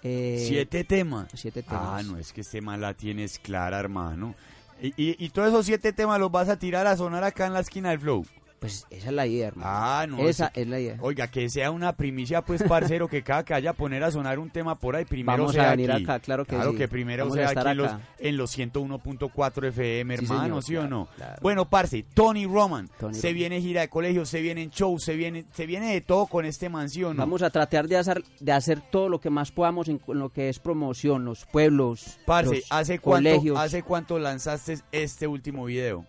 Eh, 0.03 0.43
¿Siete 0.47 0.83
temas? 0.83 1.29
Siete 1.33 1.63
Ah, 1.67 1.97
temas. 1.97 2.05
no, 2.05 2.17
es 2.19 2.31
que 2.31 2.41
este 2.41 2.59
tema 2.59 2.77
la 2.77 2.93
tienes 2.93 3.39
clara, 3.39 3.79
hermano. 3.79 4.35
Y, 4.79 4.89
y, 4.97 5.15
y 5.17 5.29
todos 5.29 5.47
esos 5.49 5.65
siete 5.65 5.93
temas 5.93 6.19
los 6.19 6.29
vas 6.31 6.49
a 6.49 6.59
tirar 6.59 6.85
a 6.85 6.95
sonar 6.95 7.23
acá 7.23 7.47
en 7.47 7.53
la 7.53 7.61
esquina 7.61 7.89
del 7.89 7.99
Flow. 7.99 8.23
Pues 8.63 8.87
esa 8.89 9.07
es 9.09 9.13
la 9.13 9.27
idea, 9.27 9.49
hermano. 9.49 9.69
Ah, 9.69 10.05
no. 10.07 10.19
Esa 10.19 10.49
es 10.55 10.65
la 10.67 10.79
idea. 10.79 10.95
Oiga, 11.01 11.27
que 11.27 11.49
sea 11.49 11.69
una 11.69 11.93
primicia, 11.97 12.41
pues, 12.43 12.63
parcero, 12.63 13.09
que 13.09 13.21
cada 13.21 13.43
que 13.43 13.53
haya 13.53 13.71
a 13.71 13.73
poner 13.73 14.03
a 14.03 14.09
sonar 14.11 14.39
un 14.39 14.49
tema 14.49 14.79
por 14.79 14.95
ahí, 14.95 15.03
primero 15.03 15.39
Vamos 15.39 15.53
sea 15.53 15.67
a 15.67 15.71
venir 15.71 15.91
aquí. 15.91 16.03
acá, 16.03 16.19
claro 16.21 16.45
que 16.45 16.55
sí. 16.71 16.75
que 16.77 16.87
primero 16.87 17.25
Vamos 17.25 17.35
sea 17.37 17.49
aquí 17.49 17.69
en 17.69 17.77
los, 17.77 17.91
acá. 17.91 18.01
en 18.19 18.37
los 18.37 18.57
101.4 18.57 19.67
FM, 19.67 20.17
Sí, 20.17 20.23
hermano, 20.23 20.61
señor, 20.61 20.63
¿sí 20.63 20.75
o 20.75 20.79
claro, 20.81 20.89
no? 20.95 21.07
claro. 21.15 21.35
Bueno, 21.41 21.69
parce, 21.69 22.03
Tony 22.13 22.45
Roman, 22.45 22.87
Tony 22.99 23.13
se 23.15 23.27
Roman. 23.27 23.35
viene 23.35 23.61
gira 23.61 23.81
de 23.81 23.89
colegio, 23.89 24.25
se 24.25 24.41
viene 24.41 24.63
en 24.63 24.69
show, 24.71 24.97
se 24.97 25.15
viene, 25.15 25.45
se 25.53 25.65
viene 25.65 25.91
de 25.93 26.01
todo 26.01 26.25
con 26.27 26.45
este 26.45 26.69
mansión, 26.69 27.17
¿no? 27.17 27.21
Vamos 27.23 27.41
a 27.41 27.49
tratar 27.49 27.87
de 27.87 27.97
hacer, 27.97 28.23
de 28.39 28.51
hacer 28.53 28.79
todo 28.91 29.09
lo 29.09 29.19
que 29.19 29.29
más 29.29 29.51
podamos 29.51 29.89
en, 29.89 29.99
en 30.07 30.19
lo 30.19 30.29
que 30.29 30.47
es 30.49 30.59
promoción, 30.59 31.25
los 31.25 31.45
pueblos, 31.45 32.17
Parce, 32.25 32.55
los 32.55 32.65
¿hace 32.69 32.99
cuánto. 32.99 33.57
¿hace 33.57 33.83
cuánto 33.83 34.19
lanzaste 34.19 34.77
este 34.91 35.27
último 35.27 35.65
video? 35.65 36.05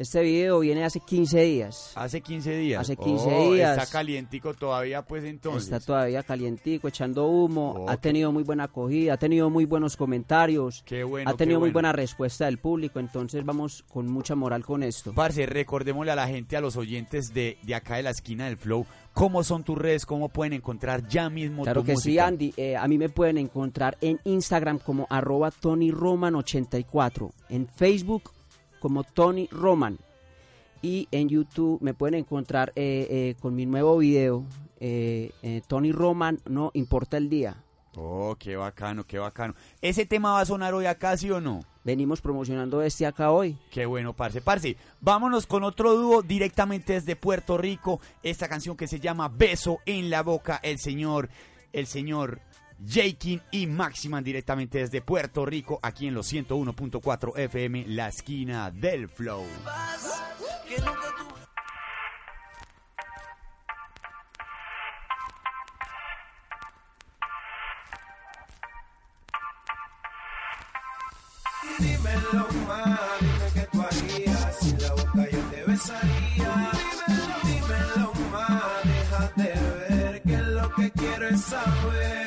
Este 0.00 0.22
video 0.22 0.60
viene 0.60 0.82
hace 0.82 0.98
15 0.98 1.42
días. 1.42 1.92
Hace 1.94 2.22
15 2.22 2.56
días. 2.56 2.80
Hace 2.80 2.96
15 2.96 3.28
Oh, 3.30 3.52
días. 3.52 3.76
Está 3.78 3.98
calientico 3.98 4.54
todavía, 4.54 5.02
pues 5.02 5.24
entonces. 5.24 5.64
Está 5.64 5.78
todavía 5.78 6.22
calientico, 6.22 6.88
echando 6.88 7.26
humo. 7.26 7.74
Oh, 7.80 7.90
ha 7.90 7.98
tenido 7.98 8.32
muy 8.32 8.42
buena 8.42 8.64
acogida, 8.64 9.12
ha 9.12 9.16
tenido 9.18 9.50
muy 9.50 9.66
buenos 9.66 9.98
comentarios. 9.98 10.82
Qué 10.86 11.04
bueno, 11.04 11.30
ha 11.30 11.34
tenido 11.34 11.58
qué 11.58 11.64
muy 11.64 11.70
buena 11.70 11.92
respuesta 11.92 12.46
del 12.46 12.56
público. 12.56 12.98
Entonces 12.98 13.44
vamos 13.44 13.84
con 13.92 14.06
mucha 14.10 14.34
moral 14.34 14.64
con 14.64 14.82
esto. 14.82 15.12
Parce, 15.12 15.44
recordémosle 15.44 16.12
a 16.12 16.16
la 16.16 16.28
gente, 16.28 16.56
a 16.56 16.62
los 16.62 16.78
oyentes 16.78 17.34
de, 17.34 17.58
de 17.62 17.74
acá 17.74 17.96
de 17.96 18.04
la 18.04 18.10
esquina 18.12 18.46
del 18.46 18.56
Flow, 18.56 18.86
cómo 19.12 19.44
son 19.44 19.64
tus 19.64 19.76
redes, 19.76 20.06
cómo 20.06 20.30
pueden 20.30 20.54
encontrar 20.54 21.06
ya 21.08 21.28
mismo 21.28 21.64
Claro 21.64 21.82
tu 21.82 21.88
que 21.88 21.96
sí. 21.98 22.18
Andy. 22.18 22.54
Eh, 22.56 22.74
a 22.74 22.88
mí 22.88 22.96
me 22.96 23.10
pueden 23.10 23.36
encontrar 23.36 23.98
en 24.00 24.18
Instagram 24.24 24.78
como 24.78 25.06
arroba 25.10 25.50
TonyRoman84, 25.52 27.32
en 27.50 27.68
Facebook 27.68 28.30
como 28.80 29.04
Tony 29.04 29.48
Roman 29.52 29.98
y 30.82 31.08
en 31.10 31.28
YouTube 31.28 31.80
me 31.80 31.94
pueden 31.94 32.14
encontrar 32.14 32.72
eh, 32.74 33.06
eh, 33.10 33.34
con 33.40 33.54
mi 33.54 33.66
nuevo 33.66 33.98
video, 33.98 34.44
eh, 34.80 35.62
Tony 35.68 35.92
Roman, 35.92 36.40
no 36.46 36.70
importa 36.74 37.16
el 37.16 37.28
día. 37.28 37.56
Oh, 37.96 38.36
qué 38.38 38.56
bacano, 38.56 39.04
qué 39.04 39.18
bacano. 39.18 39.54
¿Ese 39.82 40.06
tema 40.06 40.32
va 40.32 40.40
a 40.40 40.46
sonar 40.46 40.72
hoy 40.74 40.86
acá, 40.86 41.16
sí 41.16 41.30
o 41.30 41.40
no? 41.40 41.64
Venimos 41.82 42.20
promocionando 42.20 42.82
este 42.82 43.04
acá 43.04 43.30
hoy. 43.30 43.58
Qué 43.70 43.84
bueno, 43.84 44.14
parce. 44.14 44.40
Parce, 44.40 44.76
vámonos 45.00 45.46
con 45.46 45.64
otro 45.64 45.96
dúo 45.96 46.22
directamente 46.22 46.92
desde 46.94 47.16
Puerto 47.16 47.58
Rico. 47.58 48.00
Esta 48.22 48.48
canción 48.48 48.76
que 48.76 48.86
se 48.86 49.00
llama 49.00 49.28
Beso 49.28 49.80
en 49.86 50.08
la 50.08 50.22
Boca. 50.22 50.60
El 50.62 50.78
señor, 50.78 51.30
el 51.72 51.86
señor 51.86 52.40
Jakin 52.86 53.42
y 53.50 53.66
Maximan 53.66 54.24
directamente 54.24 54.78
desde 54.78 55.02
Puerto 55.02 55.44
Rico, 55.44 55.78
aquí 55.82 56.06
en 56.06 56.14
los 56.14 56.32
101.4 56.32 57.38
FM, 57.38 57.84
la 57.88 58.08
esquina 58.08 58.70
del 58.70 59.08
Flow. 59.08 59.44
que 60.66 60.76
Dímelo 71.78 72.48
más, 72.66 73.00
dime 73.20 73.50
qué 73.54 73.68
tú 73.72 73.82
harías 73.82 74.58
si 74.60 74.76
la 74.76 74.92
boca 74.94 75.30
yo 75.30 75.38
te 75.50 75.64
besaría. 75.64 76.72
Dímelo, 77.42 77.42
dímelo 77.44 78.12
más, 78.30 78.62
déjate 78.84 79.54
ver 79.88 80.22
que 80.22 80.36
lo 80.36 80.74
que 80.74 80.90
quiero 80.92 81.28
es 81.28 81.40
saber. 81.40 82.19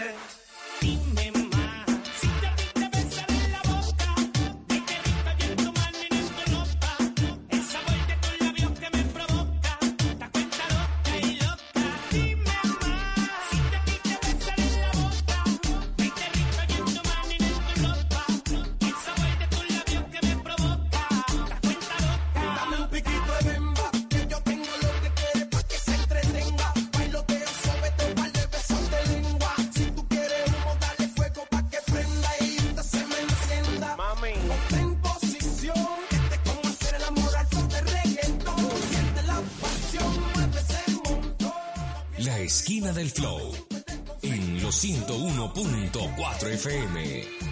Esquina 42.63 42.93
del 42.93 43.09
Flow. 43.09 43.51
En 44.21 44.63
los 44.63 44.85
101.4 44.85 46.47
FM. 46.53 47.42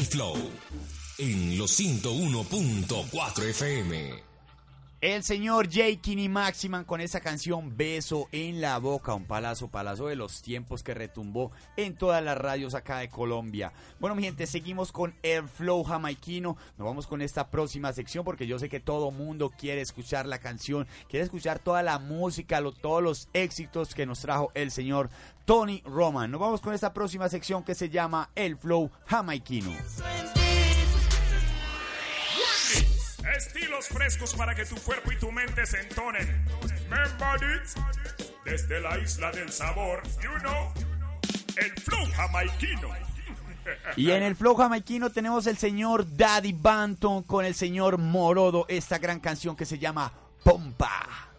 Del 0.00 0.06
flow 0.08 0.34
en 1.18 1.58
los 1.58 1.78
101.4 1.78 3.42
FM. 3.50 4.30
El 5.02 5.22
señor 5.24 5.68
Jakin 5.72 6.18
y 6.18 6.28
Maximan 6.28 6.84
con 6.84 7.00
esa 7.00 7.20
canción 7.20 7.74
Beso 7.74 8.28
en 8.32 8.60
la 8.60 8.76
boca, 8.78 9.14
un 9.14 9.24
palazo, 9.24 9.68
palazo 9.68 10.08
de 10.08 10.16
los 10.16 10.42
tiempos 10.42 10.82
que 10.82 10.92
retumbó 10.92 11.52
en 11.78 11.96
todas 11.96 12.22
las 12.22 12.36
radios 12.36 12.74
acá 12.74 12.98
de 12.98 13.08
Colombia. 13.08 13.72
Bueno, 13.98 14.14
mi 14.14 14.22
gente, 14.22 14.46
seguimos 14.46 14.92
con 14.92 15.14
el 15.22 15.48
flow 15.48 15.84
jamaiquino. 15.84 16.56
Nos 16.76 16.86
vamos 16.86 17.06
con 17.06 17.22
esta 17.22 17.48
próxima 17.50 17.92
sección 17.94 18.24
porque 18.26 18.46
yo 18.46 18.58
sé 18.58 18.68
que 18.68 18.80
todo 18.80 19.10
mundo 19.10 19.50
quiere 19.50 19.80
escuchar 19.80 20.26
la 20.26 20.38
canción, 20.38 20.86
quiere 21.08 21.24
escuchar 21.24 21.58
toda 21.60 21.82
la 21.82 21.98
música, 21.98 22.60
lo- 22.60 22.72
todos 22.72 23.02
los 23.02 23.28
éxitos 23.32 23.94
que 23.94 24.04
nos 24.04 24.20
trajo 24.20 24.50
el 24.54 24.70
señor 24.70 25.08
Tony 25.50 25.82
Roman. 25.84 26.30
Nos 26.30 26.40
vamos 26.40 26.60
con 26.60 26.72
esta 26.74 26.92
próxima 26.92 27.28
sección 27.28 27.64
que 27.64 27.74
se 27.74 27.88
llama 27.88 28.30
el 28.36 28.56
flow 28.56 28.88
jamaiquino. 29.06 29.72
Estilos 33.36 33.88
frescos 33.88 34.32
para 34.34 34.54
que 34.54 34.64
tu 34.64 34.76
cuerpo 34.76 35.10
y 35.10 35.18
tu 35.18 35.32
mente 35.32 35.66
se 35.66 35.80
entonen. 35.80 36.46
Desde 38.44 38.80
la 38.80 38.96
isla 39.00 39.32
del 39.32 39.50
sabor, 39.50 40.04
you 40.22 40.30
know, 40.38 40.72
el 41.56 41.72
flow 41.80 42.06
jamaiquino. 42.14 42.88
Y 43.96 44.12
en 44.12 44.22
el 44.22 44.36
flow 44.36 44.54
jamaiquino 44.54 45.10
tenemos 45.10 45.48
el 45.48 45.56
señor 45.56 46.06
Daddy 46.16 46.52
Banton 46.52 47.24
con 47.24 47.44
el 47.44 47.56
señor 47.56 47.98
Morodo, 47.98 48.66
esta 48.68 48.98
gran 48.98 49.18
canción 49.18 49.56
que 49.56 49.66
se 49.66 49.80
llama 49.80 50.12
Pompa. 50.44 51.29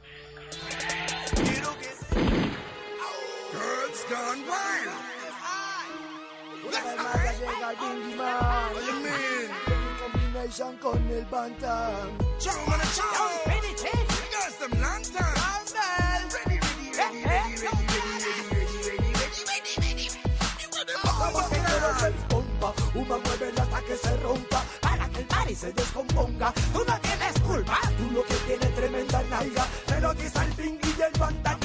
Gone 4.11 4.43
wild. 4.45 4.91
What 8.73 8.83
you 8.85 8.95
mean? 8.99 9.47
Combination 10.01 10.73
con 10.79 10.99
el 11.09 11.23
bantam. 11.31 12.17
Chow, 12.37 12.51
man, 12.67 12.81
a 12.81 12.85
chow. 12.91 13.39
Girls, 14.31 14.55
them 14.59 14.73
long 14.81 15.03
time. 15.03 16.27
Ready, 16.35 16.59
ready, 16.59 16.91
ready, 16.91 17.23
ready, 17.23 17.55
ready, 17.63 17.87
ready, 17.87 18.35
ready, 18.51 18.75
ready, 18.91 19.11
ready, 19.15 19.41
ready, 19.47 20.09
que 21.49 21.57
quiero 21.63 21.89
ver 22.01 22.13
pompa, 22.27 22.69
una 22.93 23.17
mueve 23.17 23.47
hasta 23.61 23.79
que 23.81 23.95
se 23.95 24.17
rompa, 24.17 24.59
para 24.81 25.07
que 25.07 25.19
el 25.19 25.25
party 25.25 25.55
se 25.55 25.71
descomponga. 25.71 26.53
Tú 26.73 26.83
no 26.85 26.99
tienes 26.99 27.39
culpa, 27.47 27.79
tú 27.97 28.11
lo 28.11 28.23
que 28.25 28.35
tienes 28.45 28.75
tremenda 28.75 29.23
nalga, 29.29 29.65
te 29.85 30.01
lo 30.01 30.13
dice 30.15 30.39
el 30.39 30.51
pingui 30.55 30.95
y 30.97 31.01
el 31.01 31.13
bantam. 31.17 31.60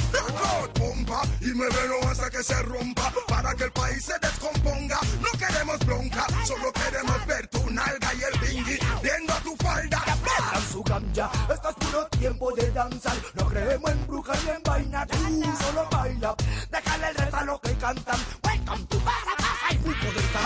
Y 1.46 1.54
muévelo 1.54 2.08
hasta 2.08 2.28
que 2.28 2.42
se 2.42 2.60
rompa 2.62 3.12
para 3.28 3.54
que 3.54 3.64
el 3.64 3.70
país 3.70 4.04
se 4.04 4.18
descomponga. 4.18 4.98
No 5.20 5.30
queremos 5.38 5.78
bronca, 5.86 6.26
solo 6.44 6.72
queremos 6.72 7.24
ver 7.24 7.46
tu 7.46 7.70
nalga 7.70 8.14
y 8.14 8.22
el 8.24 8.40
bingui 8.40 8.78
viendo 9.00 9.32
tu 9.44 9.54
falda. 9.64 9.98
Aprendan 9.98 10.72
su 10.72 10.82
ganja, 10.82 11.30
esto 11.54 11.68
es 11.70 11.76
puro 11.76 12.06
tiempo 12.08 12.52
de 12.52 12.68
danzar. 12.72 13.16
No 13.34 13.46
creemos 13.46 13.90
en 13.92 14.06
brujas 14.08 14.42
ni 14.42 14.50
en 14.50 14.62
vaina, 14.64 15.06
tú 15.06 15.16
solo 15.62 15.88
baila. 15.88 16.34
Déjale 16.68 17.08
el 17.10 17.14
resto 17.14 17.36
a 17.36 17.44
los 17.44 17.60
que 17.60 17.74
cantan. 17.76 18.20
Welcome 18.42 18.86
to 18.86 18.98
Pasa 18.98 19.36
y 19.70 19.76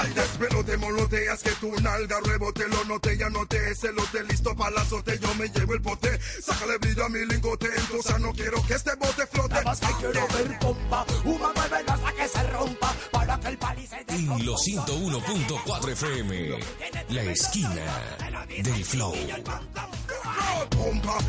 Al 0.01 0.15
despelote 0.15 0.77
moloteas 0.79 1.43
que 1.43 1.51
tu 1.53 1.71
nalga 1.81 2.21
rebote 2.25 2.67
lo 2.69 2.85
note 2.85 3.19
ya 3.19 3.29
note 3.29 3.71
ese 3.71 3.93
lote 3.93 4.25
listo 4.25 4.57
para 4.57 4.71
la 4.71 4.81
azote 4.81 5.19
yo 5.19 5.35
me 5.35 5.47
llevo 5.49 5.75
el 5.75 5.83
pote 5.83 6.19
sácale 6.43 6.79
brillo 6.79 7.05
a 7.05 7.09
mi 7.11 7.27
lingote 7.27 7.69
entonces 7.77 8.19
no 8.19 8.33
quiero 8.33 8.63
que 8.67 8.75
este 8.75 8.95
bote 8.97 9.27
flote. 9.27 9.49
Nada 9.51 9.63
más 9.63 9.81
que 9.81 9.87
quiero 9.99 10.29
ver 10.29 10.59
pompa, 10.59 11.07
una 11.25 11.53
mueve 11.53 11.77
hasta 11.87 12.13
que 12.13 12.29
se 12.29 12.43
rompa, 12.45 12.95
para 13.11 13.41
que 13.41 13.49
el 13.49 13.59
party 13.59 13.87
se 13.87 14.05
En 14.09 14.47
los 14.47 14.61
101.4 14.67 15.93
FM, 15.93 16.59
la 17.11 17.23
esquina 17.25 17.85
del 18.63 18.85
flow. 18.85 19.15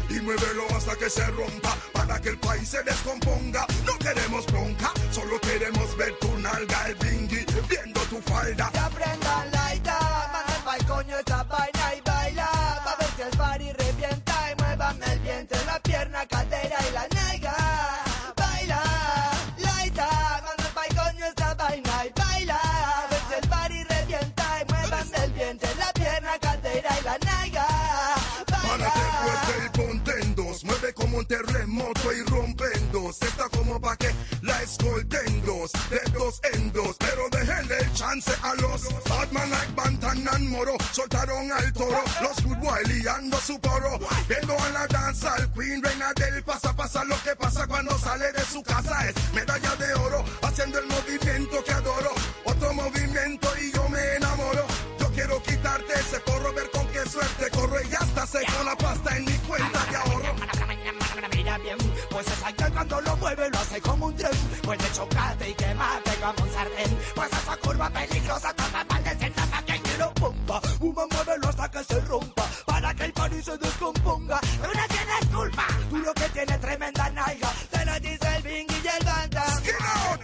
Y 0.10 0.20
muévelo 0.22 0.64
hasta 0.76 0.96
que 0.96 1.10
se 1.10 1.26
rompa 1.28 1.76
para 1.92 2.20
que 2.22 2.30
el 2.30 2.38
país 2.40 2.70
se 2.70 2.82
descomponga. 2.84 3.66
No 3.86 3.98
queremos 3.98 4.46
bronca 4.48 4.92
solo 5.12 5.40
queremos 5.42 5.98
ver 5.98 6.14
tu 6.20 6.38
nalga 6.40 6.88
el 6.88 6.96
bingui 6.96 7.46
viendo 7.68 8.00
tu 8.02 8.22
falda. 8.22 8.70
Que 8.72 8.80
aprendan 8.80 9.52
la 9.52 9.76
idea, 9.76 10.62
pa'l 10.64 10.86
coño 10.86 11.18
esta 11.18 11.44
vaina 11.44 11.81
escolten 34.82 35.46
dos. 35.46 35.72
De 35.90 36.02
dos 36.12 36.42
en 36.54 36.72
dos. 36.72 36.96
Pero 37.00 37.30
déjenle 37.32 37.78
el 37.80 37.94
chance 37.94 38.32
a 38.42 38.56
los 38.56 38.82
Batman 39.10 39.50
like 39.50 39.74
Bantan 39.76 40.28
and 40.28 40.50
Moro. 40.50 40.76
Soltaron 40.92 41.52
al 41.52 41.72
toro. 41.74 42.02
Los 42.22 42.44
Good 42.44 42.58
Boy 42.58 42.84
liando 42.86 43.38
su 43.40 43.60
coro. 43.60 44.00
Viendo 44.28 44.58
a 44.58 44.70
la 44.70 44.88
danza 44.88 45.34
al 45.34 45.52
Queen, 45.54 45.84
reina 45.84 46.12
del 46.14 46.44
pasa 46.44 46.76
pasa. 46.76 47.04
Lo 47.06 47.16
que 47.24 47.36
pasa 47.36 47.68
cuando 47.68 47.98
sale 48.00 48.32
de 48.32 48.44
su 48.46 48.62
casa 48.64 49.08
es 49.08 49.16
medalla 49.34 49.76
de 49.76 49.94
oro. 49.94 50.24
Haciendo 50.42 50.80
el 50.80 50.88
movimiento 50.88 51.64
que 51.64 51.72
adoro. 51.72 52.12
Otro 52.46 52.74
movimiento 52.74 53.50
y 53.62 53.72
yo 53.72 53.88
me 53.90 54.16
enamoro. 54.16 54.66
Yo 55.00 55.12
quiero 55.12 55.42
quitarte 55.44 55.94
ese 55.94 56.20
porro, 56.22 56.54
ver 56.54 56.70
con 56.72 56.88
qué 56.88 57.08
suerte 57.08 57.50
corro 57.52 57.82
y 57.82 57.90
ya 57.90 58.00
está 58.00 58.26
seco 58.26 58.64
la 58.64 58.76
pasta 58.76 59.16
en 59.18 59.26
mi 59.26 59.38
cuenta 59.48 59.86
de 59.90 59.98
ahorro. 59.98 60.36
Pues 62.10 62.28
es 62.28 62.44
aquel 62.44 62.72
cuando 62.74 63.02
lo 63.02 63.18
mueve 63.18 63.50
lo 63.50 63.60
hace 63.60 63.82
como 63.82 64.08
un 64.08 64.16
tren. 64.16 64.32
Como 66.34 66.48
un. 66.48 66.98
Pues 67.16 67.30
esa 67.32 67.58
curva 67.58 67.90
peligrosa 67.90 68.54
toda 68.54 68.84
mal 68.86 69.04
descenda 69.04 69.46
pa' 69.48 69.64
que 69.64 69.82
quiero 69.82 70.14
pompa. 70.14 70.62
Uma 70.80 71.08
muévelo 71.08 71.50
hasta 71.50 71.70
que 71.72 71.84
se 71.84 72.00
rompa, 72.02 72.44
para 72.66 72.94
que 72.94 73.06
el 73.06 73.14
party 73.14 73.42
se 73.42 73.58
descomponga. 73.58 74.40
Tú 74.40 74.70
no 74.74 74.88
tienes 74.88 75.36
culpa, 75.36 75.68
tú 75.90 75.98
lo 75.98 76.14
que 76.14 76.30
tienes 76.30 76.62
tremenda 76.62 77.10
nalga. 77.10 77.52
Te 77.72 77.86
lo 77.86 78.00
dice 78.00 78.36
el 78.36 78.44
bingui 78.44 78.76
y 78.84 78.88
el 78.88 79.06
banda. 79.06 79.44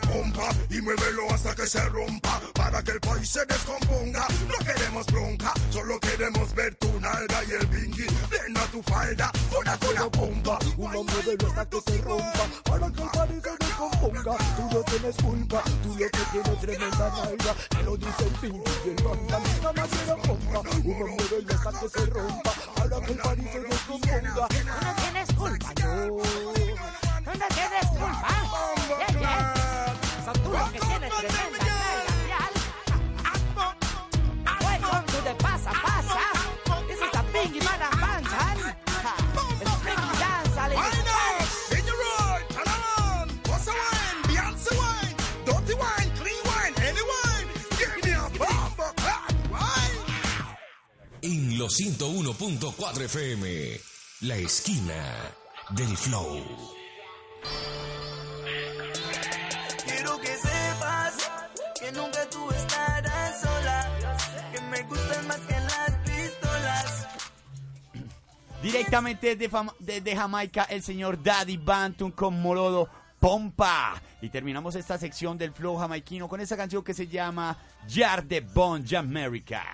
Pompa, 0.08 0.50
y 0.70 0.82
muévelo 0.82 1.32
hasta 1.34 1.56
que 1.56 1.68
se 1.68 1.84
rompa, 1.90 2.42
para 2.54 2.82
que 2.84 2.92
el 2.92 3.00
país 3.00 3.30
se 3.30 3.46
descomponga. 3.46 4.28
No 4.48 4.66
queremos 4.66 5.06
bronca, 5.08 5.54
solo 5.70 6.00
queremos 6.00 6.54
ver 6.56 6.76
tu 6.76 7.00
nalga 7.00 7.44
y 7.48 7.52
el 7.52 7.68
bingui, 7.68 8.08
viendo 8.32 8.62
tu 8.72 8.82
falda, 8.84 9.32
una 9.60 9.78
una 9.90 10.10
pompa. 10.10 10.60
Uma 10.78 11.04
muévelo 11.04 11.48
hasta 11.50 11.66
que 11.70 11.82
se 11.82 12.02
rompa, 12.02 12.46
para 12.64 12.92
que 12.92 13.04
el 13.04 13.10
tienes 14.88 15.16
culpa, 15.18 15.64
tú 15.84 15.90
lo 15.90 15.98
que 15.98 16.10
tienes 16.32 16.62
tremenda 16.62 17.10
nalga. 17.10 17.56
Te 17.70 17.84
lo 17.84 17.98
dice 17.98 18.24
el 18.24 18.34
bingui 18.42 18.72
y 18.86 18.90
el 18.90 19.04
banda. 19.04 19.40
Nada 19.40 19.74
más 19.74 19.90
quiero 19.90 20.18
pompa, 20.22 20.60
uma 20.60 21.06
muévelo 21.08 21.54
hasta 21.54 21.80
que 21.80 21.90
se 21.90 22.06
rompa, 22.08 22.54
que 23.06 23.12
el 23.12 23.20
party 23.20 23.44
se 23.52 23.60
descomponga. 23.60 24.48
Tú 24.48 24.58
no 24.66 24.96
tienes 24.96 25.34
culpa, 25.34 25.74
no. 25.82 26.18
Tú 27.24 27.40
no 27.40 27.48
tienes 27.56 27.88
culpa. 27.88 28.47
En 51.58 51.64
los 51.64 51.80
101.4 51.80 53.02
FM, 53.06 53.80
la 54.22 54.36
esquina 54.36 55.34
del 55.72 55.98
flow. 55.98 56.46
Quiero 59.88 60.20
que 60.22 60.36
sepas 60.38 61.16
que 61.80 61.92
nunca 61.94 62.30
tú 62.30 62.48
estarás 62.52 63.42
sola. 63.42 63.92
Que 64.52 64.62
me 64.62 64.84
gustan 64.84 65.28
más 65.28 65.40
que 65.40 65.54
las 65.60 65.92
pistolas. 66.06 67.08
Directamente 68.62 69.36
desde, 69.36 69.50
Fama- 69.50 69.74
desde 69.80 70.16
Jamaica, 70.16 70.66
el 70.66 70.84
señor 70.84 71.24
Daddy 71.24 71.58
Banton 71.58 72.12
con 72.12 72.40
Morodo 72.40 72.88
Pompa. 73.20 74.00
Y 74.22 74.30
terminamos 74.30 74.76
esta 74.76 75.00
sección 75.00 75.40
del 75.40 75.54
flow 75.54 75.76
jamaiquino 75.80 76.30
con 76.30 76.40
esa 76.40 76.56
canción 76.56 76.84
que 76.84 76.94
se 76.94 77.08
llama 77.08 77.58
Yard 77.88 78.26
de 78.26 78.42
Bon 78.42 78.86
Jamaica. 78.88 79.66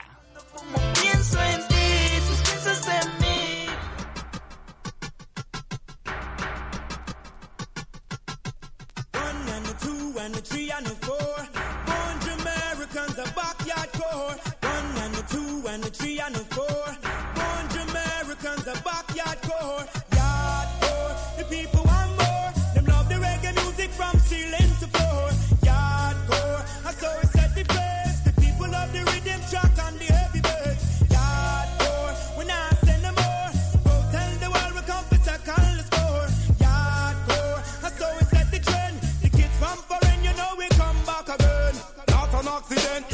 And 15.03 15.13
the 15.13 15.21
two 15.23 15.67
and 15.67 15.83
the 15.83 15.89
three 15.89 16.19
and 16.19 16.33
the 16.36 16.45
four. 16.55 16.83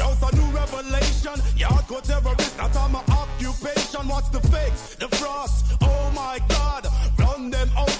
yo, 0.00 0.12
it's 0.12 0.22
a 0.22 0.36
new 0.36 0.56
revelation. 0.56 1.56
Y'all 1.56 1.70
Hardcore 1.70 2.02
terrorist, 2.02 2.56
that's 2.56 2.76
on 2.76 2.92
my 2.92 3.02
occupation. 3.10 4.08
What's 4.08 4.28
the 4.30 4.40
fake? 4.48 4.72
The 4.98 5.08
frost. 5.16 5.76
Oh 5.82 6.12
my 6.14 6.38
god, 6.48 6.86
run 7.18 7.50
them 7.50 7.68
out 7.76 7.90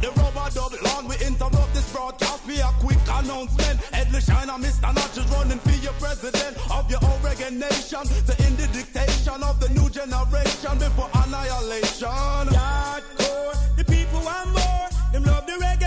the 0.00 0.10
rubber 0.16 0.48
double 0.54 0.88
on. 0.96 1.08
We 1.08 1.16
interrupt 1.16 1.74
this 1.74 1.90
broadcast. 1.92 2.46
Be 2.46 2.58
a 2.60 2.70
quick 2.80 2.98
announcement. 3.06 3.80
Headless 3.92 4.26
Shiner, 4.26 4.58
Mr. 4.58 4.94
Notch 4.94 5.18
is 5.18 5.26
running 5.32 5.58
for 5.58 5.76
your 5.84 5.92
president 5.94 6.56
of 6.70 6.90
your 6.90 7.00
reggae 7.22 7.52
nation. 7.52 8.04
To 8.26 8.32
end 8.44 8.56
the 8.56 8.66
dictation 8.72 9.42
of 9.42 9.60
the 9.60 9.68
new 9.70 9.88
generation 9.90 10.78
before 10.78 11.10
annihilation. 11.22 12.08
Yardcore, 12.56 13.76
the 13.76 13.84
people 13.84 14.20
want 14.20 14.48
more. 14.50 14.88
Them 15.12 15.24
love 15.24 15.46
the 15.46 15.52
reggae 15.52 15.79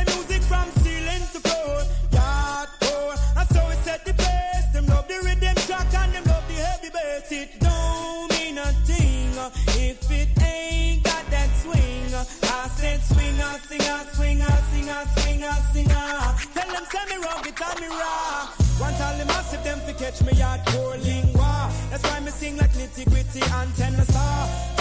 singer. 15.71 16.09
Tell 16.53 16.69
them 16.73 16.85
send 16.91 17.09
me 17.09 17.17
it 17.47 17.61
on 17.61 17.81
me 17.81 17.87
raw. 17.87 18.49
Want 18.79 19.01
all 19.01 19.17
the 19.17 19.25
massive 19.25 19.63
them 19.63 19.79
to 19.87 19.93
catch 19.93 20.21
me 20.23 20.33
hardcore 20.33 21.01
lingua. 21.03 21.71
That's 21.89 22.03
why 22.03 22.19
me 22.19 22.31
sing 22.31 22.57
like 22.57 22.71
nitty 22.71 23.05
gritty 23.09 23.41
antenna 23.53 24.05
star. 24.05 24.72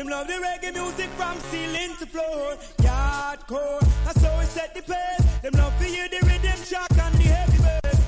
Them 0.00 0.08
love 0.08 0.28
the 0.28 0.32
reggae 0.32 0.72
music 0.72 1.10
from 1.10 1.38
ceiling 1.50 1.94
to 1.98 2.06
floor. 2.06 2.56
Yardcore, 2.78 3.80
that's 4.02 4.24
how 4.24 4.38
we 4.38 4.46
set 4.46 4.74
the 4.74 4.80
pace. 4.80 5.40
Them 5.42 5.52
love 5.60 5.76
to 5.76 5.84
hear 5.84 6.08
the 6.08 6.26
rhythm 6.26 6.58
track 6.64 6.88
and 6.92 7.14
the 7.16 7.24
heavy 7.24 7.58
bass. 7.58 8.00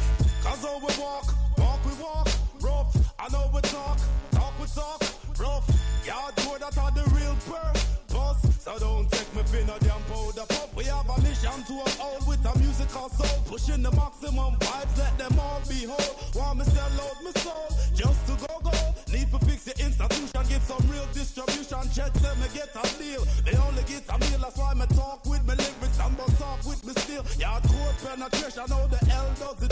Cause 0.43 0.63
how 0.65 0.79
we 0.79 0.89
walk, 0.99 1.35
walk 1.59 1.85
we 1.85 1.93
walk, 2.03 2.29
rough. 2.63 2.97
I 3.19 3.29
know 3.29 3.51
we 3.53 3.61
talk, 3.61 3.99
talk 4.31 4.59
we 4.59 4.67
talk, 4.69 5.03
rough. 5.39 5.69
Yard 6.07 6.35
door 6.37 6.59
that 6.61 6.79
are 6.79 6.93
the 6.93 7.05
real 7.13 7.37
purpose. 7.45 8.57
So 8.65 8.79
don't 8.79 9.11
take 9.11 9.29
me 9.37 9.43
pin 9.53 9.69
a 9.69 9.79
damn 9.81 10.01
powder 10.09 10.47
puff. 10.49 10.75
We 10.75 10.85
have 10.85 11.11
a 11.11 11.21
mission 11.21 11.63
to 11.63 11.75
uphold 11.85 12.27
with 12.27 12.43
a 12.47 12.59
musical 12.59 13.11
soul. 13.11 13.43
Pushing 13.45 13.83
the 13.83 13.93
maximum 13.93 14.57
vibes, 14.65 14.97
let 14.97 15.19
them 15.19 15.39
all 15.39 15.61
be 15.69 15.85
whole. 15.85 16.41
Want 16.41 16.61
me 16.61 16.65
sell 16.65 17.01
out 17.05 17.23
my 17.23 17.33
soul, 17.33 17.69
just 17.95 18.27
to 18.29 18.47
go 18.47 18.61
go. 18.65 18.92
To 19.75 19.79
your 19.79 19.89
institution, 19.89 20.43
get 20.49 20.63
some 20.63 20.91
real 20.91 21.07
distribution. 21.13 21.91
Check 21.95 22.13
them 22.15 22.37
and 22.43 22.53
get 22.53 22.69
a 22.75 22.99
deal. 22.99 23.25
They 23.45 23.57
only 23.57 23.83
get 23.85 24.05
a 24.09 24.19
meal, 24.19 24.39
that's 24.41 24.57
why 24.57 24.75
me 24.75 24.87
talk 24.95 25.25
with 25.27 25.47
me 25.47 25.55
lyrics 25.55 25.99
and 26.01 26.17
bust 26.17 26.43
off 26.43 26.67
with 26.67 26.85
me 26.85 26.93
still. 26.97 27.25
Yard 27.39 27.63
core 27.65 27.95
penetration, 28.05 28.63
I 28.63 28.67
know 28.67 28.87
the 28.89 28.99
hell 29.07 29.31
does 29.39 29.63
it 29.63 29.72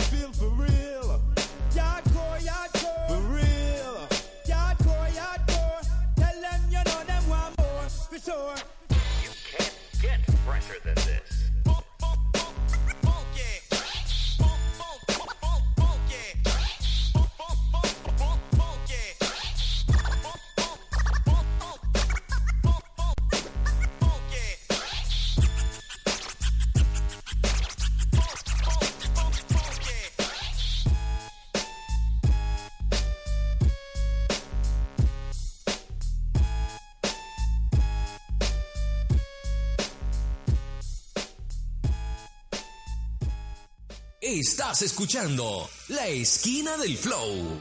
Estás 44.71 44.83
escuchando 44.93 45.67
La 45.89 46.07
Esquina 46.07 46.77
del 46.77 46.95
Flow. 46.95 47.59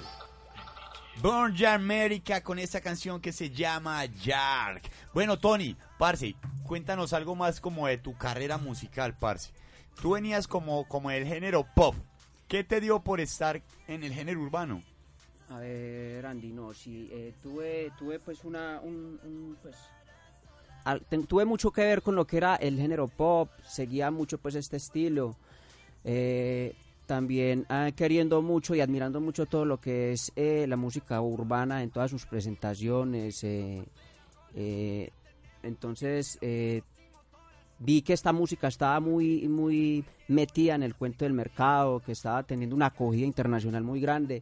Born 1.21 1.67
America 1.67 2.41
con 2.41 2.61
esta 2.61 2.81
canción 2.81 3.21
que 3.21 3.33
se 3.33 3.51
llama 3.51 4.05
Yark. 4.05 4.89
Bueno, 5.13 5.37
Tony, 5.37 5.75
parce, 5.99 6.37
cuéntanos 6.63 7.13
algo 7.13 7.35
más 7.35 7.61
como 7.61 7.89
de 7.89 7.99
tu 7.99 8.17
carrera 8.17 8.59
musical, 8.59 9.17
parce. 9.19 9.51
Tú 10.01 10.13
venías 10.13 10.47
como, 10.47 10.87
como 10.87 11.11
del 11.11 11.27
género 11.27 11.67
pop. 11.75 11.97
¿Qué 12.47 12.63
te 12.63 12.81
dio 12.81 13.01
por 13.01 13.19
estar 13.19 13.61
en 13.89 14.05
el 14.05 14.13
género 14.15 14.41
urbano? 14.43 14.81
A 15.49 15.59
ver, 15.59 16.25
Andy, 16.25 16.53
no, 16.53 16.73
sí, 16.75 17.09
eh, 17.11 17.35
tuve, 17.43 17.91
tuve 17.99 18.21
pues 18.21 18.45
una, 18.45 18.79
un, 18.85 19.19
un, 19.25 19.59
pues, 19.61 19.75
al- 20.85 21.05
ten- 21.07 21.27
tuve 21.27 21.45
mucho 21.45 21.73
que 21.73 21.81
ver 21.81 22.03
con 22.03 22.15
lo 22.15 22.25
que 22.25 22.37
era 22.37 22.55
el 22.55 22.77
género 22.77 23.09
pop, 23.09 23.51
seguía 23.69 24.13
mucho 24.13 24.39
pues 24.39 24.55
este 24.55 24.77
estilo, 24.77 25.37
eh, 26.05 26.73
también 27.15 27.67
ah, 27.69 27.91
queriendo 27.97 28.41
mucho 28.41 28.73
y 28.77 28.81
admirando 28.81 29.21
mucho 29.21 29.45
todo 29.45 29.65
lo 29.65 29.81
que 29.81 30.13
es 30.13 30.31
eh, 30.37 30.65
la 30.69 30.77
música 30.77 31.21
urbana 31.21 31.83
en 31.83 31.91
todas 31.91 32.09
sus 32.09 32.25
presentaciones, 32.25 33.43
eh, 33.43 33.83
eh, 34.55 35.11
entonces 35.65 36.39
eh, 36.41 36.83
vi 37.81 38.03
que 38.03 38.13
esta 38.13 38.33
música 38.33 38.69
estaba 38.69 39.01
muy, 39.01 39.49
muy 39.49 40.05
metida 40.29 40.77
en 40.77 40.85
el 40.85 40.95
cuento 40.95 41.25
del 41.25 41.33
mercado, 41.33 41.99
que 41.99 42.13
estaba 42.13 42.45
teniendo 42.45 42.77
una 42.77 42.87
acogida 42.87 43.27
internacional 43.27 43.83
muy 43.83 44.01
grande. 44.01 44.41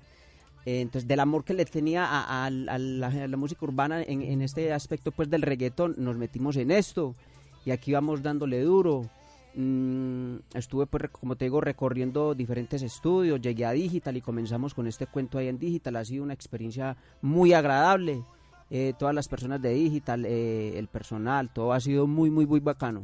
Entonces, 0.67 1.09
del 1.09 1.21
amor 1.21 1.45
que 1.45 1.55
le 1.55 1.65
tenía 1.65 2.05
a, 2.05 2.45
a- 2.45 2.47
a 2.49 2.51
la, 2.51 3.07
a 3.07 3.27
la 3.29 3.37
música 3.39 3.65
urbana 3.65 4.03
en, 4.03 4.21
en 4.21 4.43
este 4.43 4.75
aspecto 4.75 5.11
pues 5.11 5.31
del 5.31 5.41
reggaetón, 5.41 5.95
nos 5.97 6.19
metimos 6.19 6.55
en 6.59 6.71
esto 6.71 7.15
y 7.65 7.71
aquí 7.71 7.93
vamos 7.93 8.23
dándole 8.23 8.61
duro. 8.61 9.09
Mm, 9.55 10.37
estuve, 10.55 10.87
pues, 10.87 11.11
como 11.11 11.37
te 11.37 11.47
digo, 11.47 11.61
recorriendo 11.61 12.35
diferentes 12.35 12.83
estudios, 12.83 13.41
llegué 13.41 13.65
a 13.65 13.73
Digital 13.73 14.17
y 14.17 14.21
comenzamos 14.21 14.75
con 14.75 14.87
este 14.87 15.07
cuento 15.07 15.39
ahí 15.39 15.49
en 15.49 15.59
Digital. 15.59 15.97
Ha 15.97 16.05
sido 16.05 16.25
una 16.25 16.35
experiencia 16.35 16.97
muy 17.23 17.53
agradable. 17.53 18.23
Eh, 18.71 18.93
todas 18.99 19.15
las 19.15 19.29
personas 19.29 19.63
de 19.63 19.73
Digital, 19.73 20.27
eh, 20.27 20.79
el 20.79 20.89
personal, 20.89 21.51
todo 21.51 21.73
ha 21.73 21.81
sido 21.81 22.07
muy, 22.07 22.31
muy, 22.31 22.47
muy 22.47 22.61
bacano. 22.61 23.03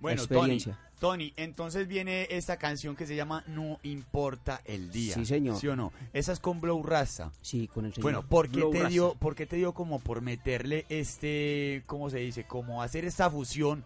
Bueno, 0.00 0.22
experiencia. 0.22 0.78
Tony, 0.98 1.30
Tony, 1.30 1.34
entonces 1.36 1.86
viene 1.86 2.26
esta 2.30 2.56
canción 2.56 2.96
que 2.96 3.06
se 3.06 3.14
llama 3.14 3.44
No 3.46 3.78
importa 3.82 4.62
el 4.64 4.90
día. 4.90 5.14
Sí, 5.14 5.26
señor. 5.26 5.58
¿Sí 5.58 5.68
o 5.68 5.76
no? 5.76 5.92
Esa 6.12 6.32
es 6.32 6.40
con 6.40 6.60
Blow 6.60 6.82
Rasta. 6.82 7.30
Sí, 7.42 7.68
con 7.68 7.84
el 7.84 7.92
señor. 7.92 8.02
Bueno, 8.02 8.26
¿por 8.26 8.48
qué, 8.48 8.60
Blow 8.60 8.72
te 8.72 8.86
dio, 8.86 9.14
¿por 9.14 9.34
qué 9.34 9.46
te 9.46 9.56
dio 9.56 9.74
como 9.74 9.98
por 9.98 10.22
meterle 10.22 10.86
este, 10.88 11.82
¿cómo 11.86 12.08
se 12.10 12.18
dice? 12.18 12.44
Como 12.44 12.82
hacer 12.82 13.04
esta 13.04 13.30
fusión 13.30 13.84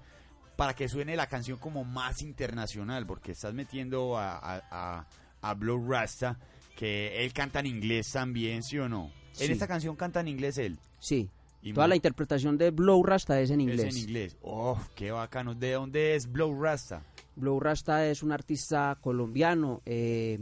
para 0.57 0.75
que 0.75 0.88
suene 0.88 1.17
la 1.17 1.27
canción 1.27 1.59
como 1.59 1.85
más 1.85 2.23
internacional, 2.23 3.07
porque 3.07 3.33
estás 3.33 3.55
metiendo 3.55 4.17
a, 4.17 4.37
a, 4.37 4.62
a, 4.71 5.07
a 5.41 5.55
Blow 5.55 5.85
Rasta, 5.91 6.38
que 6.77 7.25
él 7.25 7.33
canta 7.33 7.61
en 7.61 7.67
inglés 7.67 8.11
también, 8.12 8.62
¿sí 8.62 8.79
o 8.79 8.88
no? 8.88 9.11
En 9.38 9.51
esta 9.51 9.67
canción 9.67 9.97
canta 9.97 10.21
en 10.21 10.29
inglés 10.29 10.59
él. 10.59 10.79
Sí. 10.99 11.29
Y 11.62 11.73
Toda 11.73 11.87
la 11.87 11.95
interpretación 11.97 12.59
de 12.59 12.71
Blow 12.73 13.03
Rasta 13.05 13.41
es 13.41 13.51
en 13.51 13.61
inglés. 13.61 13.81
Es 13.85 13.95
en 13.97 14.01
inglés. 14.03 14.37
Oh, 14.43 14.79
qué 14.97 15.11
bacano. 15.12 15.55
¿De 15.55 15.73
dónde 15.73 16.17
es 16.17 16.31
Blow 16.31 16.61
Rasta? 16.61 17.03
Blow 17.37 17.61
Rasta 17.61 18.07
es 18.09 18.23
un 18.25 18.33
artista 18.33 18.99
colombiano, 19.01 19.81
eh, 19.87 20.41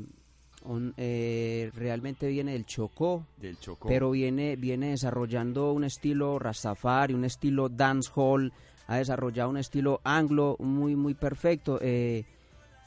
un- 0.65 0.93
eh, 0.97 1.71
realmente 1.75 2.27
viene 2.29 2.53
del 2.53 2.65
Chocó, 2.67 3.27
Del 3.37 3.59
Chocó. 3.61 3.87
pero 3.89 4.11
viene, 4.11 4.57
viene 4.57 4.91
desarrollando 4.91 5.73
un 5.73 5.85
estilo 5.85 6.39
Rastafari, 6.39 7.13
un 7.15 7.25
estilo 7.25 7.69
dancehall, 7.69 8.53
ha 8.91 8.97
desarrollado 8.97 9.51
un 9.51 9.57
estilo 9.57 10.01
anglo 10.03 10.57
muy, 10.59 10.97
muy 10.97 11.15
perfecto. 11.15 11.79
Eh, 11.81 12.25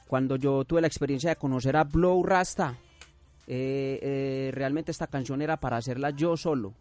cuando 0.07 0.35
yo 0.35 0.65
tuve 0.65 0.81
la 0.81 0.87
experiencia 0.87 1.29
de 1.29 1.37
conocer 1.37 1.77
a 1.77 1.85
Blow 1.85 2.21
Rasta, 2.23 2.75
eh, 3.47 3.99
eh, 4.01 4.51
realmente 4.53 4.91
esta 4.91 5.07
canción 5.07 5.41
era 5.41 5.55
para 5.57 5.77
hacerla 5.77 6.09
yo 6.09 6.35
solo. 6.35 6.73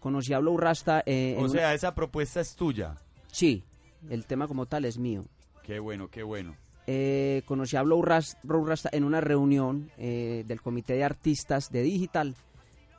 Conocí 0.00 0.32
a 0.32 0.38
Blow 0.38 0.56
Rasta. 0.56 1.02
en 1.04 1.36
O 1.36 1.40
una- 1.42 1.48
sea, 1.50 1.74
esa 1.74 1.94
propuesta 1.94 2.40
es 2.40 2.54
tuya. 2.56 2.96
Sí, 3.30 3.64
el 4.08 4.24
tema 4.24 4.48
como 4.48 4.64
tal 4.64 4.86
es 4.86 4.96
mío. 4.98 5.26
Qué 5.62 5.78
bueno, 5.78 6.08
qué 6.08 6.22
bueno. 6.22 6.56
Conocí 7.44 7.76
a 7.76 7.82
Blow 7.82 8.00
Ras- 8.00 8.38
Blow 8.42 8.64
Rasta 8.64 8.88
en 8.92 9.04
una 9.04 9.20
reunión 9.20 9.90
del 9.98 10.62
Comité 10.62 10.94
de 10.94 11.04
Artistas 11.04 11.70
de 11.70 11.82
Digital. 11.82 12.34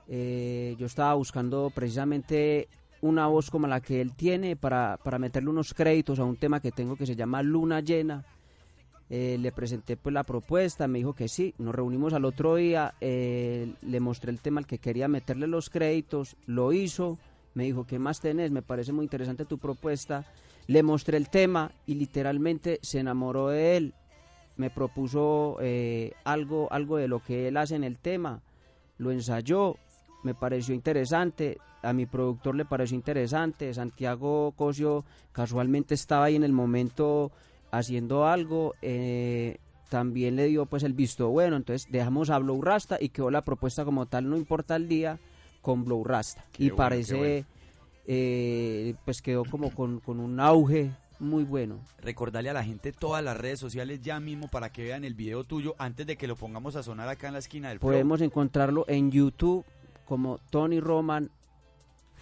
Eh, 0.07 0.75
yo 0.77 0.85
estaba 0.85 1.15
buscando 1.15 1.71
precisamente 1.73 2.67
una 3.01 3.27
voz 3.27 3.49
como 3.49 3.67
la 3.67 3.81
que 3.81 4.01
él 4.01 4.13
tiene 4.13 4.55
para, 4.55 4.97
para 5.03 5.19
meterle 5.19 5.49
unos 5.49 5.73
créditos 5.73 6.19
a 6.19 6.23
un 6.23 6.35
tema 6.35 6.59
que 6.59 6.71
tengo 6.71 6.95
que 6.95 7.05
se 7.05 7.15
llama 7.15 7.41
Luna 7.41 7.79
Llena. 7.79 8.25
Eh, 9.11 9.37
le 9.39 9.51
presenté 9.51 9.97
pues 9.97 10.13
la 10.13 10.23
propuesta, 10.23 10.87
me 10.87 10.99
dijo 10.99 11.13
que 11.13 11.27
sí, 11.27 11.55
nos 11.57 11.73
reunimos 11.73 12.13
al 12.13 12.25
otro 12.25 12.55
día, 12.55 12.93
eh, 13.01 13.73
le 13.81 13.99
mostré 13.99 14.29
el 14.29 14.39
tema 14.39 14.59
al 14.59 14.67
que 14.67 14.77
quería 14.77 15.07
meterle 15.07 15.47
los 15.47 15.71
créditos, 15.71 16.35
lo 16.45 16.73
hizo, 16.73 17.17
me 17.55 17.63
dijo, 17.63 17.85
¿qué 17.87 17.97
más 17.97 18.19
tenés? 18.19 18.51
Me 18.51 18.61
parece 18.61 18.93
muy 18.93 19.03
interesante 19.03 19.45
tu 19.45 19.57
propuesta. 19.57 20.25
Le 20.67 20.83
mostré 20.83 21.17
el 21.17 21.29
tema 21.29 21.71
y 21.87 21.95
literalmente 21.95 22.79
se 22.83 22.99
enamoró 22.99 23.49
de 23.49 23.77
él. 23.77 23.93
Me 24.57 24.69
propuso 24.69 25.57
eh, 25.59 26.13
algo, 26.23 26.71
algo 26.71 26.97
de 26.97 27.07
lo 27.07 27.19
que 27.19 27.47
él 27.47 27.57
hace 27.57 27.75
en 27.75 27.83
el 27.83 27.97
tema. 27.97 28.41
Lo 28.97 29.11
ensayó, 29.11 29.77
me 30.23 30.33
pareció 30.33 30.73
interesante. 30.75 31.57
A 31.81 31.93
mi 31.93 32.05
productor 32.05 32.55
le 32.55 32.65
pareció 32.65 32.95
interesante. 32.95 33.73
Santiago 33.73 34.51
Cosio 34.55 35.05
casualmente 35.31 35.93
estaba 35.93 36.25
ahí 36.25 36.35
en 36.35 36.43
el 36.43 36.51
momento 36.51 37.31
haciendo 37.71 38.25
algo. 38.27 38.73
eh, 38.81 39.57
también 39.89 40.35
le 40.35 40.45
dio 40.45 40.65
pues 40.65 40.83
el 40.83 40.93
visto 40.93 41.29
bueno. 41.29 41.55
Entonces 41.55 41.91
dejamos 41.91 42.29
a 42.29 42.37
Blow 42.39 42.61
Rasta 42.61 42.97
y 42.99 43.09
quedó 43.09 43.31
la 43.31 43.43
propuesta 43.43 43.83
como 43.85 44.05
tal, 44.05 44.29
no 44.29 44.37
importa 44.37 44.75
el 44.75 44.87
día, 44.87 45.19
con 45.61 45.83
Blow 45.83 46.03
Rasta. 46.03 46.45
Qué 46.51 46.65
y 46.65 46.69
bueno, 46.69 46.77
parece 46.77 47.17
bueno. 47.17 47.45
eh, 48.05 48.95
pues 49.05 49.21
quedó 49.21 49.43
como 49.45 49.73
con, 49.73 49.99
con 49.99 50.19
un 50.19 50.39
auge 50.39 50.91
muy 51.19 51.43
bueno. 51.43 51.79
Recordarle 52.01 52.49
a 52.49 52.53
la 52.53 52.63
gente 52.63 52.91
todas 52.91 53.23
las 53.23 53.35
redes 53.35 53.59
sociales 53.59 54.01
ya 54.01 54.19
mismo 54.19 54.47
para 54.47 54.71
que 54.71 54.83
vean 54.83 55.03
el 55.03 55.15
video 55.15 55.43
tuyo 55.43 55.75
antes 55.77 56.07
de 56.07 56.15
que 56.15 56.27
lo 56.27 56.35
pongamos 56.35 56.75
a 56.75 56.83
sonar 56.83 57.09
acá 57.09 57.27
en 57.27 57.33
la 57.33 57.39
esquina 57.39 57.69
del. 57.69 57.79
Podemos 57.79 58.21
encontrarlo 58.21 58.85
en 58.87 59.11
YouTube 59.11 59.65
como 60.09 60.39
Tony 60.49 60.79
Roman, 60.81 61.29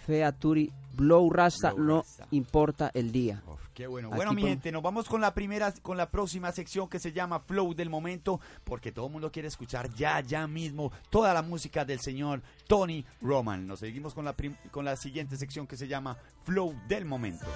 Featuri, 0.06 0.70
Blow 0.92 1.30
Rasta, 1.30 1.72
Blow 1.72 1.86
no 1.86 1.96
Rasta. 2.02 2.28
importa 2.30 2.90
el 2.94 3.10
día. 3.10 3.42
Qué 3.74 3.86
bueno. 3.86 4.08
Aquí 4.08 4.16
Bueno, 4.16 4.32
mi 4.32 4.42
gente, 4.42 4.72
nos 4.72 4.82
vamos 4.82 5.08
con 5.08 5.20
la 5.20 5.32
primera, 5.34 5.72
con 5.82 5.96
la 5.96 6.10
próxima 6.10 6.50
sección 6.52 6.88
que 6.88 6.98
se 6.98 7.12
llama 7.12 7.38
Flow 7.40 7.74
del 7.74 7.88
momento, 7.90 8.40
porque 8.64 8.90
todo 8.92 9.06
el 9.06 9.12
mundo 9.12 9.30
quiere 9.30 9.46
escuchar 9.48 9.88
ya, 9.94 10.20
ya 10.20 10.46
mismo 10.48 10.90
toda 11.10 11.32
la 11.32 11.42
música 11.42 11.84
del 11.84 12.00
señor 12.00 12.42
Tony 12.66 13.04
Roman. 13.22 13.66
Nos 13.66 13.78
seguimos 13.80 14.14
con 14.14 14.24
la 14.24 14.32
prim- 14.34 14.56
con 14.72 14.84
la 14.84 14.96
siguiente 14.96 15.36
sección 15.36 15.66
que 15.66 15.76
se 15.76 15.86
llama 15.88 16.16
Flow 16.42 16.74
del 16.88 17.04
momento. 17.04 17.46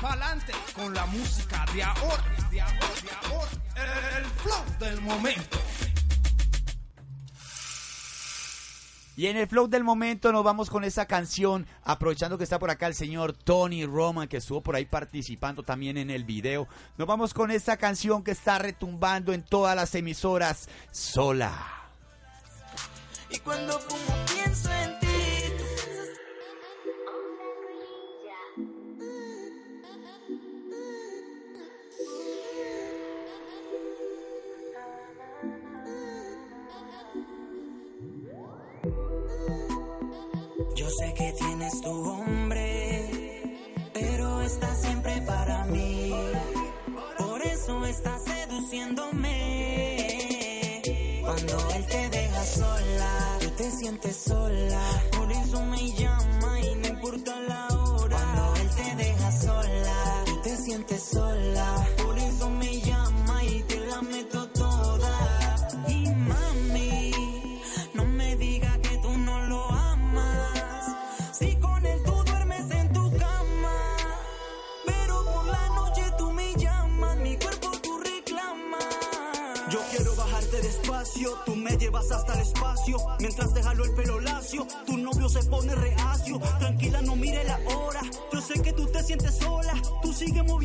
Pa'lante 0.00 0.52
con 0.74 0.94
la 0.94 1.04
música 1.06 1.66
de 1.74 1.82
ahora, 1.82 2.24
de 2.50 2.60
ahora, 2.60 2.78
de 3.02 3.28
ahora. 3.28 4.18
El 4.18 4.24
flow 4.24 4.64
del 4.78 5.00
momento. 5.02 5.58
Y 9.18 9.26
en 9.26 9.36
el 9.36 9.48
flow 9.48 9.66
del 9.66 9.82
momento 9.82 10.30
nos 10.30 10.44
vamos 10.44 10.70
con 10.70 10.84
esa 10.84 11.06
canción, 11.06 11.66
aprovechando 11.82 12.38
que 12.38 12.44
está 12.44 12.60
por 12.60 12.70
acá 12.70 12.86
el 12.86 12.94
señor 12.94 13.32
Tony 13.32 13.84
Roman, 13.84 14.28
que 14.28 14.36
estuvo 14.36 14.60
por 14.60 14.76
ahí 14.76 14.84
participando 14.84 15.64
también 15.64 15.96
en 15.96 16.08
el 16.08 16.22
video. 16.22 16.68
Nos 16.96 17.08
vamos 17.08 17.34
con 17.34 17.50
esa 17.50 17.76
canción 17.78 18.22
que 18.22 18.30
está 18.30 18.60
retumbando 18.60 19.32
en 19.32 19.42
todas 19.42 19.74
las 19.74 19.92
emisoras, 19.96 20.68
sola. 20.92 21.52
Y 23.28 23.38
cuando 23.40 23.80
Cuando 51.22 51.70
él 51.74 51.86
te 51.86 52.08
deja 52.08 52.44
sola, 52.44 53.38
tú 53.40 53.50
te 53.50 53.70
sientes 53.70 54.16
sola. 54.16 55.07
Llevas 81.88 82.10
hasta 82.12 82.34
el 82.34 82.40
espacio. 82.40 82.98
Mientras 83.18 83.54
te 83.54 83.62
jalo 83.62 83.84
el 83.84 83.94
pelo 83.94 84.20
lacio, 84.20 84.66
tu 84.84 84.98
novio 84.98 85.28
se 85.28 85.42
pone 85.44 85.74
reacio. 85.74 86.38
Tranquila, 86.58 87.00
no 87.00 87.16
mire 87.16 87.42
la 87.44 87.58
hora. 87.74 88.02
Yo 88.30 88.40
sé 88.42 88.60
que 88.60 88.72
tú 88.74 88.86
te 88.88 89.02
sientes 89.02 89.36
sola, 89.36 89.72
tú 90.02 90.12
sigues 90.12 90.44
moviendo 90.44 90.57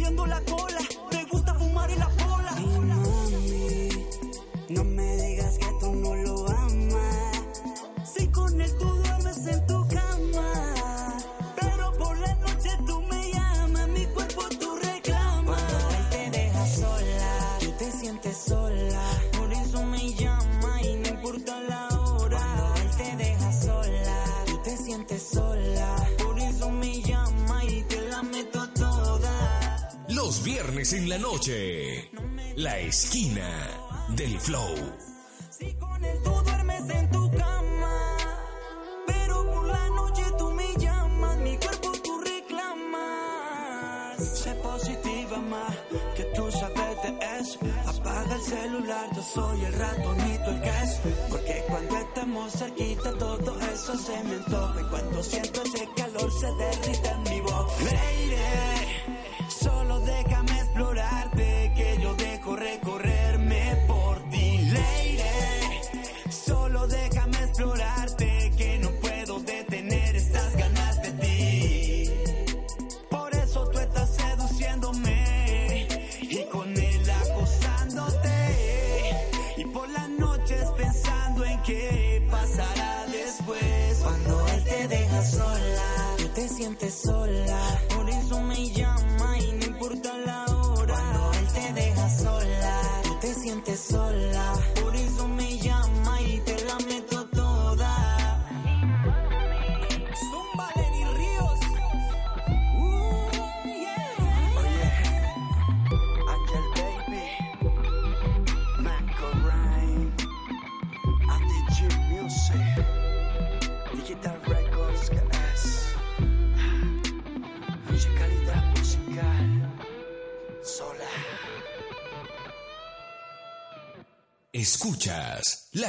En 30.91 31.07
la 31.07 31.17
noche. 31.17 32.09
La 32.57 32.77
esquina 32.77 33.69
del 34.09 34.37
flow. 34.37 35.12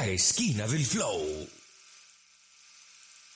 Esquina 0.07 0.67
del 0.67 0.85
Flow. 0.85 1.47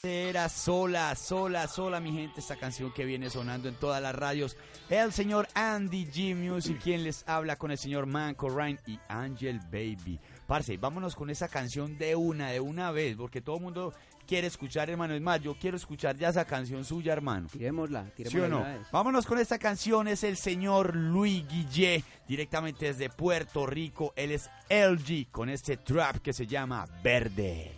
Era 0.03 0.47
sola, 0.47 1.13
sola, 1.15 1.67
sola, 1.67 1.99
mi 1.99 2.13
gente, 2.13 2.39
esta 2.39 2.55
canción 2.55 2.93
que 2.93 3.03
viene 3.03 3.30
sonando 3.30 3.67
en 3.67 3.76
todas 3.76 4.01
las 4.01 4.15
radios. 4.15 4.55
El 4.89 5.11
señor 5.11 5.47
Andy 5.55 6.05
G 6.05 6.36
Music, 6.36 6.80
quien 6.82 7.03
les 7.03 7.28
habla 7.28 7.57
con 7.57 7.72
el 7.72 7.78
señor 7.78 8.05
Manco 8.05 8.49
Ryan 8.49 8.80
y 8.88 8.97
Angel 9.09 9.59
Baby. 9.72 10.20
Parce, 10.47 10.78
vámonos 10.78 11.15
con 11.15 11.30
esa 11.30 11.49
canción 11.49 11.97
de 11.97 12.15
una, 12.15 12.49
de 12.51 12.61
una 12.61 12.91
vez, 12.91 13.17
porque 13.17 13.41
todo 13.41 13.57
el 13.57 13.63
mundo 13.63 13.93
quiere 14.30 14.45
escuchar, 14.45 14.91
hermano. 14.91 15.15
Es 15.15 15.21
más, 15.21 15.41
yo 15.41 15.55
quiero 15.59 15.75
escuchar 15.75 16.15
ya 16.15 16.30
esa 16.30 16.45
canción 16.45 16.86
suya, 16.86 17.13
hermano. 17.13 17.47
Tirémosla, 17.51 18.05
¿Sí 18.15 18.23
tirémosla. 18.23 18.45
o 18.45 18.59
no? 18.59 18.86
Vámonos 18.91 19.25
con 19.25 19.39
esta 19.39 19.57
canción, 19.57 20.07
es 20.07 20.23
el 20.23 20.38
señor 20.38 20.95
Luis 20.95 21.47
Guillé, 21.47 22.03
directamente 22.27 22.86
desde 22.86 23.09
Puerto 23.09 23.65
Rico. 23.65 24.13
Él 24.15 24.32
es 24.32 24.47
LG 24.69 25.32
con 25.32 25.49
este 25.49 25.77
trap 25.77 26.17
que 26.17 26.32
se 26.32 26.45
llama 26.45 26.86
Verde. 27.03 27.71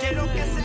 Quiero 0.00 0.24
que 0.32 0.44
sepa 0.44 0.63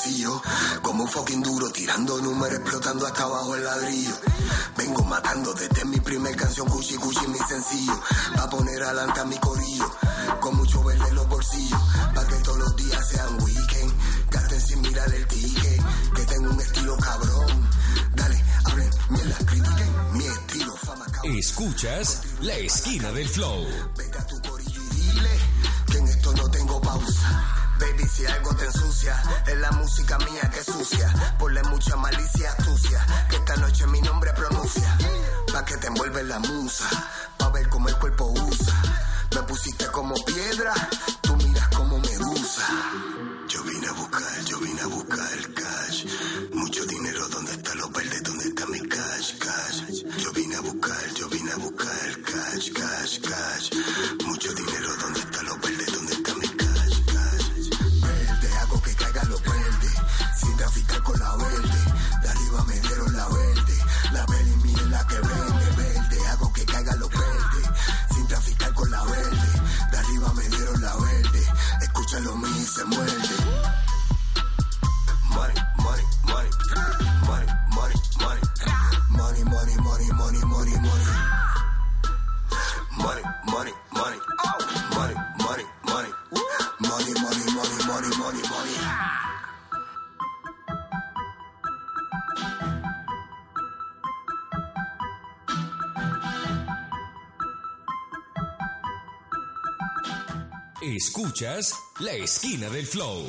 bolsillo. 0.00 0.42
Como 0.82 1.04
un 1.04 1.08
fucking 1.08 1.42
duro, 1.42 1.70
tirando 1.70 2.18
números, 2.20 2.58
explotando 2.58 3.06
hasta 3.06 3.22
abajo 3.24 3.54
el 3.54 3.64
ladrillo. 3.64 4.14
Vengo 4.76 5.04
matando 5.04 5.52
desde 5.54 5.84
mi 5.84 6.00
primer 6.00 6.34
canción, 6.36 6.68
Gucci, 6.68 6.96
Gucci, 6.96 7.26
mi 7.28 7.38
sencillo. 7.38 8.00
Pa' 8.34 8.48
poner 8.48 8.82
adelante 8.82 9.20
a 9.20 9.24
mi 9.24 9.36
corillo. 9.38 9.90
Con 10.40 10.56
mucho 10.56 10.82
verde 10.84 11.08
en 11.08 11.14
los 11.14 11.28
bolsillos. 11.28 11.80
Pa' 12.14 12.26
que 12.26 12.36
todos 12.36 12.58
los 12.58 12.76
días 12.76 13.08
sean 13.08 13.42
weekend. 13.42 13.92
Gasten 14.30 14.60
sin 14.60 14.80
mirar 14.80 15.14
el 15.14 15.26
ticket. 15.26 15.82
Que 16.14 16.24
tengo 16.24 16.50
un 16.50 16.60
estilo 16.60 16.96
cabrón. 16.96 17.70
Dale, 18.14 18.44
hablen, 18.64 18.90
mierda, 19.10 19.36
critiquen. 19.44 20.12
Mi 20.12 20.26
estilo, 20.26 20.76
fama, 20.76 21.04
cabrón. 21.06 21.36
Escuchas 21.36 22.22
La 22.40 22.54
Esquina 22.54 23.12
del 23.12 23.28
Flow. 23.28 23.66
Dile 24.94 25.38
que 25.90 25.98
en 25.98 26.08
esto 26.08 26.32
no 26.32 26.50
tengo 26.50 26.80
pausa. 26.80 27.49
Si 28.20 28.26
algo 28.26 28.54
te 28.54 28.66
ensucia, 28.66 29.22
es 29.46 29.58
la 29.60 29.70
música 29.70 30.18
mía 30.18 30.50
que 30.52 30.62
sucia. 30.62 31.10
Ponle 31.38 31.62
mucha 31.62 31.96
malicia 31.96 32.50
astucia, 32.50 33.06
que 33.30 33.36
esta 33.36 33.56
noche 33.56 33.86
mi 33.86 34.02
nombre 34.02 34.30
pronuncia. 34.34 34.98
Pa' 35.50 35.64
que 35.64 35.78
te 35.78 35.86
envuelve 35.86 36.22
la 36.24 36.38
musa, 36.38 36.84
pa' 37.38 37.48
ver 37.48 37.66
cómo 37.70 37.88
el 37.88 37.96
cuerpo 37.96 38.26
usa. 38.26 38.82
Me 39.34 39.42
pusiste 39.44 39.86
como 39.86 40.14
piedra, 40.22 40.74
tú 41.22 41.34
miras 41.36 41.68
como 41.68 41.98
medusa. 41.98 42.66
Yo 43.48 43.62
vine 43.64 43.86
a 43.86 43.92
buscar, 43.92 44.44
yo 44.44 44.58
vine 44.60 44.80
a 44.82 44.86
buscar 44.86 45.32
el 45.38 45.54
cash. 45.54 46.04
Mucho 46.52 46.84
dinero, 46.84 47.26
¿dónde 47.28 47.52
están 47.52 47.78
los 47.78 47.90
verdes? 47.90 48.22
¿Dónde 48.22 48.48
está 48.48 48.66
mi 48.66 48.80
cash, 48.80 49.38
cash? 49.38 50.04
Yo 50.18 50.30
vine 50.32 50.56
a 50.56 50.60
buscar, 50.60 51.14
yo 51.14 51.26
vine 51.30 51.52
a 51.52 51.56
buscar 51.56 51.98
el 52.04 52.22
cash, 52.22 52.70
cash, 52.70 53.20
cash. 53.22 53.70
Escuchas 100.82 101.78
La 102.00 102.12
Esquina 102.12 102.70
del 102.70 102.86
Flow. 102.86 103.26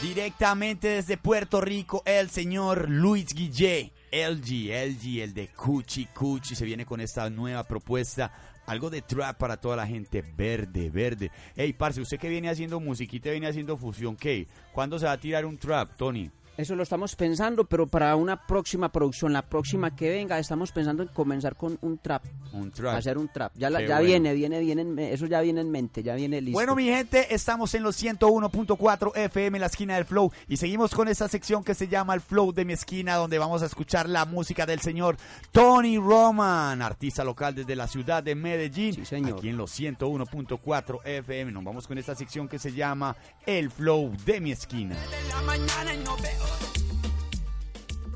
Directamente 0.00 0.86
desde 0.86 1.16
Puerto 1.16 1.60
Rico, 1.60 2.00
el 2.06 2.30
señor 2.30 2.88
Luis 2.88 3.34
Guillé. 3.34 3.90
LG, 4.12 4.70
LG, 4.70 5.20
el 5.20 5.34
de 5.34 5.48
Cuchi 5.48 6.06
Cuchi, 6.06 6.54
se 6.54 6.64
viene 6.64 6.86
con 6.86 7.00
esta 7.00 7.28
nueva 7.28 7.64
propuesta. 7.64 8.32
Algo 8.66 8.88
de 8.88 9.02
trap 9.02 9.36
para 9.36 9.56
toda 9.56 9.74
la 9.74 9.84
gente 9.84 10.22
verde, 10.22 10.90
verde. 10.90 11.32
Ey, 11.56 11.72
parce, 11.72 12.00
usted 12.00 12.20
que 12.20 12.28
viene 12.28 12.48
haciendo 12.48 12.78
musiquita, 12.78 13.30
viene 13.30 13.48
haciendo 13.48 13.76
fusión, 13.76 14.14
¿qué? 14.14 14.46
¿Cuándo 14.72 14.96
se 15.00 15.06
va 15.06 15.12
a 15.12 15.18
tirar 15.18 15.44
un 15.44 15.58
trap, 15.58 15.96
Tony? 15.96 16.30
Eso 16.56 16.76
lo 16.76 16.84
estamos 16.84 17.16
pensando, 17.16 17.64
pero 17.64 17.86
para 17.88 18.14
una 18.14 18.46
próxima 18.46 18.88
producción, 18.90 19.32
la 19.32 19.42
próxima 19.42 19.96
que 19.96 20.08
venga, 20.10 20.38
estamos 20.38 20.70
pensando 20.70 21.02
en 21.02 21.08
comenzar 21.08 21.56
con 21.56 21.76
un 21.82 21.98
trap. 21.98 22.22
Un 22.52 22.70
trap. 22.70 22.94
Hacer 22.96 23.18
un 23.18 23.26
trap. 23.28 23.52
Ya, 23.56 23.70
la- 23.70 23.80
ya 23.80 23.86
bueno. 23.96 24.04
viene, 24.04 24.34
viene, 24.34 24.60
viene, 24.60 25.12
eso 25.12 25.26
ya 25.26 25.40
viene 25.40 25.62
en 25.62 25.70
mente, 25.72 26.02
ya 26.04 26.14
viene 26.14 26.40
listo. 26.40 26.56
Bueno, 26.56 26.76
mi 26.76 26.84
gente, 26.84 27.34
estamos 27.34 27.74
en 27.74 27.82
los 27.82 27.96
101.4 28.00 29.12
FM, 29.16 29.58
la 29.58 29.66
esquina 29.66 29.96
del 29.96 30.04
Flow, 30.04 30.30
y 30.46 30.56
seguimos 30.56 30.94
con 30.94 31.08
esta 31.08 31.26
sección 31.26 31.64
que 31.64 31.74
se 31.74 31.88
llama 31.88 32.14
el 32.14 32.20
Flow 32.20 32.52
de 32.52 32.64
mi 32.64 32.72
esquina, 32.74 33.16
donde 33.16 33.38
vamos 33.38 33.62
a 33.62 33.66
escuchar 33.66 34.08
la 34.08 34.24
música 34.24 34.64
del 34.64 34.80
señor 34.80 35.16
Tony 35.50 35.98
Roman, 35.98 36.82
artista 36.82 37.24
local 37.24 37.56
desde 37.56 37.74
la 37.74 37.88
ciudad 37.88 38.22
de 38.22 38.36
Medellín, 38.36 39.02
aquí 39.26 39.48
en 39.48 39.56
los 39.56 39.72
101.4 39.72 41.00
FM. 41.04 41.50
Nos 41.50 41.64
vamos 41.64 41.88
con 41.88 41.98
esta 41.98 42.14
sección 42.14 42.46
que 42.48 42.60
se 42.60 42.72
llama 42.72 43.16
el 43.44 43.70
Flow 43.72 44.12
de 44.24 44.40
mi 44.40 44.52
esquina. 44.52 44.94
la 45.30 45.42
mañana 45.42 45.94
y 45.94 45.98
no 46.04 46.16
veo. 46.18 46.43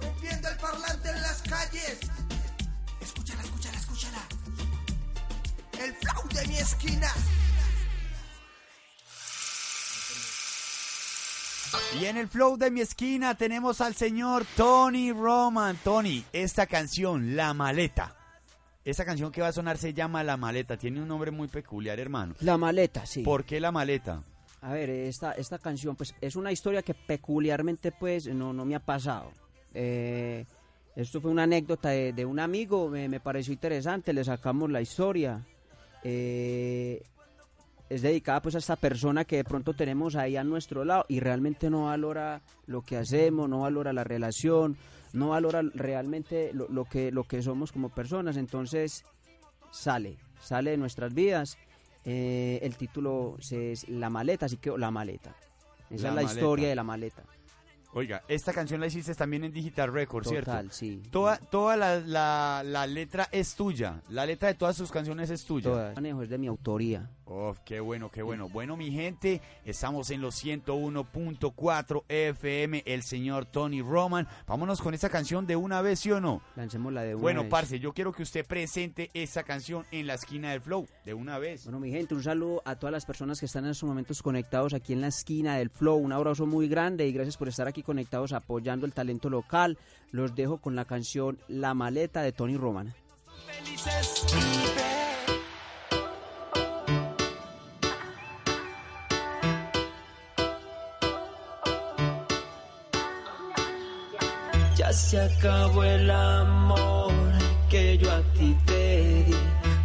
Rompiendo 0.01 0.49
el 0.49 0.57
parlante 0.57 1.11
en 1.11 1.23
las 1.23 1.43
calles. 1.43 1.99
Escúchala, 3.01 3.43
escúchala, 3.43 3.79
escúchala. 3.79 4.29
El 5.81 5.95
flow 5.95 6.29
de 6.35 6.47
mi 6.49 6.57
esquina. 6.57 7.13
Y 12.01 12.07
en 12.07 12.17
el 12.17 12.29
flow 12.29 12.57
de 12.57 12.71
mi 12.71 12.81
esquina 12.81 13.35
tenemos 13.35 13.81
al 13.81 13.95
señor 13.95 14.45
Tony 14.57 15.13
Roman. 15.13 15.77
Tony, 15.83 16.25
esta 16.33 16.67
canción, 16.67 17.37
La 17.37 17.55
Maleta. 17.55 18.15
Esta 18.85 19.05
canción 19.05 19.31
que 19.31 19.43
va 19.43 19.49
a 19.49 19.53
sonar 19.53 19.77
se 19.77 19.93
llama 19.93 20.25
La 20.25 20.37
Maleta. 20.37 20.77
Tiene 20.77 21.03
un 21.03 21.09
nombre 21.09 21.31
muy 21.31 21.49
peculiar, 21.49 22.01
hermano. 22.01 22.35
La 22.41 22.57
maleta, 22.57 23.05
sí. 23.05 23.23
¿Por 23.23 23.45
qué 23.45 23.61
La 23.61 23.71
Maleta? 23.71 24.23
A 24.61 24.73
ver, 24.73 24.91
esta, 24.91 25.33
esta 25.33 25.59
canción, 25.59 25.95
pues, 25.95 26.15
es 26.21 26.35
una 26.35 26.51
historia 26.51 26.83
que 26.83 26.95
peculiarmente, 26.95 27.93
pues, 27.93 28.27
no, 28.27 28.53
no 28.53 28.65
me 28.65 28.75
ha 28.75 28.81
pasado. 28.81 29.31
Eh, 29.73 30.45
esto 30.97 31.21
fue 31.21 31.31
una 31.31 31.45
anécdota 31.45 31.91
de, 31.91 32.13
de 32.13 32.27
un 32.27 32.41
amigo, 32.41 32.89
me, 32.89 33.09
me 33.09 33.21
pareció 33.21 33.53
interesante, 33.53 34.13
le 34.13 34.25
sacamos 34.25 34.69
la 34.71 34.81
historia. 34.81 35.47
Eh, 36.03 37.03
es 37.89 38.03
dedicada, 38.03 38.43
pues, 38.43 38.57
a 38.57 38.59
esta 38.59 38.75
persona 38.75 39.25
que 39.25 39.37
de 39.37 39.45
pronto 39.45 39.75
tenemos 39.75 40.17
ahí 40.17 40.37
a 40.37 40.43
nuestro 40.43 40.85
lado 40.85 41.05
y 41.09 41.21
realmente 41.21 41.71
no 41.71 41.85
valora 41.85 42.43
lo 42.67 42.83
que 42.83 42.97
hacemos, 42.97 43.49
no 43.49 43.61
valora 43.61 43.93
la 43.93 44.03
relación, 44.03 44.77
no 45.13 45.29
valora 45.29 45.63
realmente 45.73 46.51
lo, 46.53 46.69
lo 46.69 46.85
que, 46.85 47.13
lo 47.13 47.25
que 47.25 47.43
somos 47.43 47.71
como 47.71 47.91
personas. 47.91 48.37
Entonces, 48.37 49.05
sale, 49.71 50.19
sale 50.41 50.73
de 50.73 50.79
nuestras 50.79 51.15
vidas. 51.15 51.57
Eh, 52.05 52.59
el 52.63 52.77
título 52.77 53.37
es 53.51 53.89
La 53.89 54.09
maleta, 54.11 54.47
así 54.47 54.57
que 54.57 54.77
La 54.79 54.91
maleta. 54.91 55.35
Esa 55.91 55.91
La 55.91 55.95
es 55.95 56.03
la 56.03 56.11
maleta. 56.15 56.33
historia 56.35 56.69
de 56.69 56.75
la 56.75 56.85
maleta. 56.85 57.23
Oiga, 57.95 58.23
esta 58.29 58.53
canción 58.53 58.81
la 58.81 58.87
hiciste 58.87 59.15
también 59.15 59.45
en 59.45 59.53
Digital 59.53 59.91
Records, 59.93 60.29
¿cierto? 60.29 60.51
Total, 60.51 60.71
sí. 60.71 61.03
Toda, 61.11 61.39
toda 61.39 61.75
la, 61.77 61.99
la- 62.01 62.63
la 62.65 62.87
letra 62.87 63.29
es 63.33 63.55
tuya. 63.55 64.03
La 64.11 64.27
letra 64.27 64.49
de 64.49 64.55
todas 64.55 64.77
sus 64.77 64.91
canciones 64.91 65.31
es 65.31 65.45
tuya. 65.47 65.65
Todas. 65.71 65.95
Manejo 65.97 66.23
es 66.23 66.29
de 66.29 66.37
mi 66.37 66.47
autoría. 66.49 67.11
Oh, 67.31 67.55
qué 67.63 67.79
bueno, 67.81 68.11
qué 68.11 68.23
bueno. 68.23 68.49
Bueno, 68.49 68.75
mi 68.79 68.91
gente, 68.91 69.43
estamos 69.67 70.11
en 70.11 70.23
los 70.23 70.43
101.4 70.43 72.05
FM, 72.09 72.83
el 72.87 73.03
señor 73.03 73.45
Tony 73.45 73.83
Roman. 73.83 74.27
Vámonos 74.47 74.81
con 74.81 74.95
esta 74.95 75.11
canción 75.11 75.47
de 75.47 75.55
una 75.55 75.83
vez, 75.83 76.01
¿sí 76.01 76.11
o 76.11 76.21
no? 76.21 76.41
Lancémosla 76.57 77.03
de 77.03 77.15
una 77.15 77.21
Bueno, 77.23 77.43
vez. 77.43 77.51
parce, 77.51 77.79
yo 77.81 77.93
quiero 77.93 78.13
que 78.13 78.23
usted 78.23 78.47
presente 78.47 79.11
esa 79.13 79.43
canción 79.43 79.85
en 79.91 80.07
la 80.07 80.15
esquina 80.15 80.53
del 80.53 80.63
flow, 80.63 80.87
de 81.05 81.13
una 81.13 81.39
vez. 81.39 81.65
Bueno, 81.65 81.81
mi 81.81 81.91
gente, 81.91 82.15
un 82.15 82.23
saludo 82.23 82.63
a 82.65 82.77
todas 82.77 82.93
las 82.93 83.05
personas 83.05 83.39
que 83.41 83.45
están 83.45 83.67
en 83.67 83.73
estos 83.73 83.87
momentos 83.87 84.23
conectados 84.23 84.73
aquí 84.73 84.95
en 84.95 85.03
la 85.03 85.09
esquina 85.09 85.57
del 85.59 85.69
Flow. 85.69 85.97
Un 85.99 86.13
abrazo 86.13 86.47
muy 86.47 86.67
grande 86.67 87.07
y 87.07 87.13
gracias 87.13 87.37
por 87.37 87.49
estar 87.49 87.69
aquí 87.69 87.83
conectados 87.83 88.33
apoyando 88.33 88.87
el 88.87 88.95
talento 88.95 89.29
local. 89.29 89.77
Los 90.13 90.35
dejo 90.35 90.57
con 90.63 90.75
la 90.77 90.87
canción 90.87 91.39
La 91.47 91.75
maleta 91.75 92.23
de 92.23 92.33
Tony 92.33 92.57
Roman. 92.57 92.95
Felices 93.47 94.25
Ya 104.89 104.95
se 104.95 105.21
acabó 105.21 105.85
el 105.85 106.11
amor 106.11 107.13
que 107.69 107.99
yo 107.99 108.11
a 108.11 108.23
ti 108.33 108.57
te 108.65 109.23
di. 109.27 109.37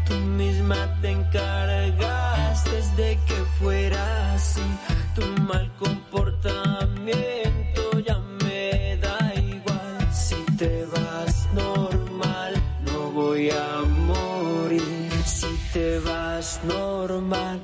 Tú 0.08 0.14
misma 0.14 0.78
te 1.02 1.10
encargaste 1.10 2.82
de 2.96 3.20
que 3.28 3.36
fuera 3.60 4.34
así. 4.34 4.64
Tu 5.14 5.22
mal 5.42 5.70
comportamiento 5.78 8.00
ya 8.00 8.18
me 8.46 8.96
da 9.02 9.34
igual. 9.36 10.14
Si 10.14 10.38
te 10.58 10.86
vas 10.86 11.50
normal, 11.54 12.54
no 12.86 13.12
voy 13.12 13.50
a 13.50 13.82
morir. 14.08 15.12
Si 15.26 15.54
te 15.74 16.00
vas 16.00 16.62
normal, 16.64 17.60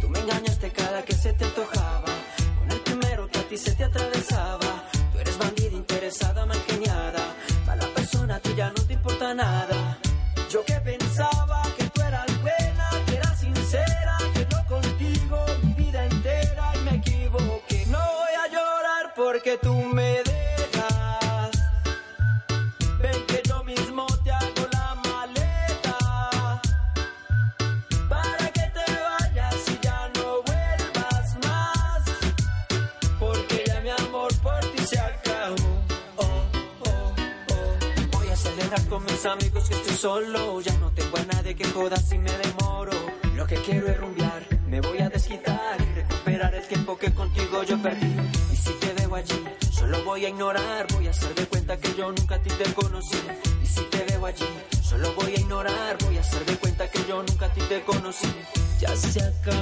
Tú 0.00 0.08
me 0.08 0.20
engañaste 0.20 0.70
cada 0.70 1.02
que 1.04 1.12
se 1.12 1.32
te 1.32 1.44
antojaba. 1.44 2.12
Con 2.58 2.70
el 2.70 2.80
primero 2.80 3.28
que 3.28 3.38
a 3.40 3.48
ti 3.48 3.56
se 3.56 3.72
te 3.72 3.84
atravesaba. 3.84 4.84
Tú 5.12 5.18
eres 5.18 5.36
bandida 5.38 5.76
interesada, 5.76 6.46
mal 6.46 6.60
geniada. 6.68 7.34
Mala 7.66 7.86
persona, 7.94 8.36
a 8.36 8.40
ti 8.40 8.54
ya 8.56 8.68
no 8.68 8.82
te 8.86 8.92
importa 8.94 9.34
nada. 9.34 9.98
Yo 10.50 10.64
que 10.64 10.74
pensaba 10.74 11.41
solo. 40.02 40.60
Ya 40.60 40.74
no 40.78 40.90
tengo 40.90 41.16
a 41.16 41.24
nadie 41.32 41.54
que 41.54 41.64
joda 41.64 41.96
si 41.96 42.18
me 42.18 42.32
demoro. 42.44 42.92
Lo 43.36 43.46
que 43.46 43.56
quiero 43.66 43.86
es 43.86 43.96
rumbear, 43.96 44.42
me 44.66 44.80
voy 44.80 44.98
a 44.98 45.08
desquitar 45.08 45.80
y 45.80 45.94
recuperar 46.00 46.52
el 46.56 46.66
tiempo 46.66 46.98
que 46.98 47.14
contigo 47.14 47.62
yo 47.62 47.80
perdí. 47.80 48.12
Y 48.52 48.56
si 48.56 48.72
te 48.82 48.92
veo 48.94 49.14
allí, 49.14 49.40
solo 49.70 50.02
voy 50.04 50.24
a 50.24 50.28
ignorar. 50.28 50.86
Voy 50.94 51.06
a 51.06 51.10
hacer 51.10 51.32
de 51.36 51.46
cuenta 51.46 51.76
que 51.76 51.94
yo 51.94 52.10
nunca 52.10 52.34
a 52.34 52.42
ti 52.42 52.50
te 52.50 52.74
conocí. 52.74 53.20
Y 53.62 53.66
si 53.66 53.82
te 53.92 54.00
veo 54.08 54.26
allí, 54.26 54.50
solo 54.82 55.14
voy 55.14 55.32
a 55.36 55.40
ignorar. 55.40 55.96
Voy 56.04 56.16
a 56.18 56.20
hacer 56.20 56.44
de 56.46 56.56
cuenta 56.56 56.90
que 56.90 57.00
yo 57.08 57.22
nunca 57.22 57.46
a 57.46 57.52
ti 57.52 57.60
te 57.68 57.82
conocí. 57.82 58.30
Ya 58.80 58.96
se 58.96 59.22
acabó 59.22 59.61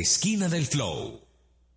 esquina 0.00 0.48
del 0.48 0.66
flow. 0.66 1.20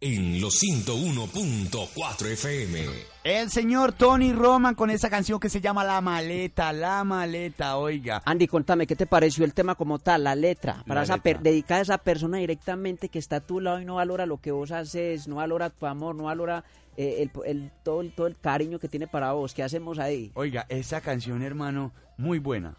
En 0.02 0.42
los 0.42 0.62
101.4 0.62 2.26
FM. 2.34 2.86
El 3.24 3.50
señor 3.50 3.94
Tony 3.94 4.34
Roman 4.34 4.76
con 4.76 4.90
esa 4.90 5.10
canción 5.10 5.40
que 5.40 5.48
se 5.50 5.62
llama 5.62 5.86
La 5.86 6.02
Maleta, 6.02 6.74
La 6.74 7.06
Maleta, 7.06 7.78
oiga. 7.78 8.22
Andy, 8.26 8.48
contame, 8.48 8.86
¿qué 8.86 8.98
te 8.98 9.06
pareció 9.06 9.46
el 9.46 9.54
tema 9.54 9.76
como 9.76 10.00
tal, 10.00 10.26
la 10.26 10.36
letra? 10.36 10.84
Para 10.86 11.02
La 11.02 11.04
esa 11.06 11.16
letra. 11.16 11.24
per- 11.36 11.42
dedicada 11.42 11.80
a 11.80 11.84
esa 11.84 11.98
persona 12.00 12.38
directamente 12.40 13.08
que 13.08 13.18
está 13.20 13.38
a 13.38 13.40
tu 13.40 13.62
lado 13.62 13.80
y 13.80 13.86
no 13.86 13.96
valora 13.96 14.26
lo 14.26 14.42
que 14.42 14.52
vos 14.52 14.72
haces, 14.72 15.28
no 15.30 15.36
valora 15.36 15.70
tu 15.70 15.86
amor, 15.86 16.16
no 16.16 16.24
valora 16.24 16.66
eh, 16.98 17.20
el, 17.22 17.32
el- 17.46 17.72
todo, 17.84 18.02
el, 18.02 18.12
todo 18.12 18.28
el 18.28 18.38
cariño 18.38 18.80
que 18.80 18.90
tiene 18.90 19.08
para 19.08 19.32
vos. 19.32 19.54
¿Qué 19.54 19.64
hacemos 19.64 20.00
ahí? 20.00 20.32
Oiga, 20.34 20.66
esa 20.68 21.00
canción, 21.00 21.42
hermano, 21.44 21.94
muy 22.18 22.40
buena. 22.40 22.76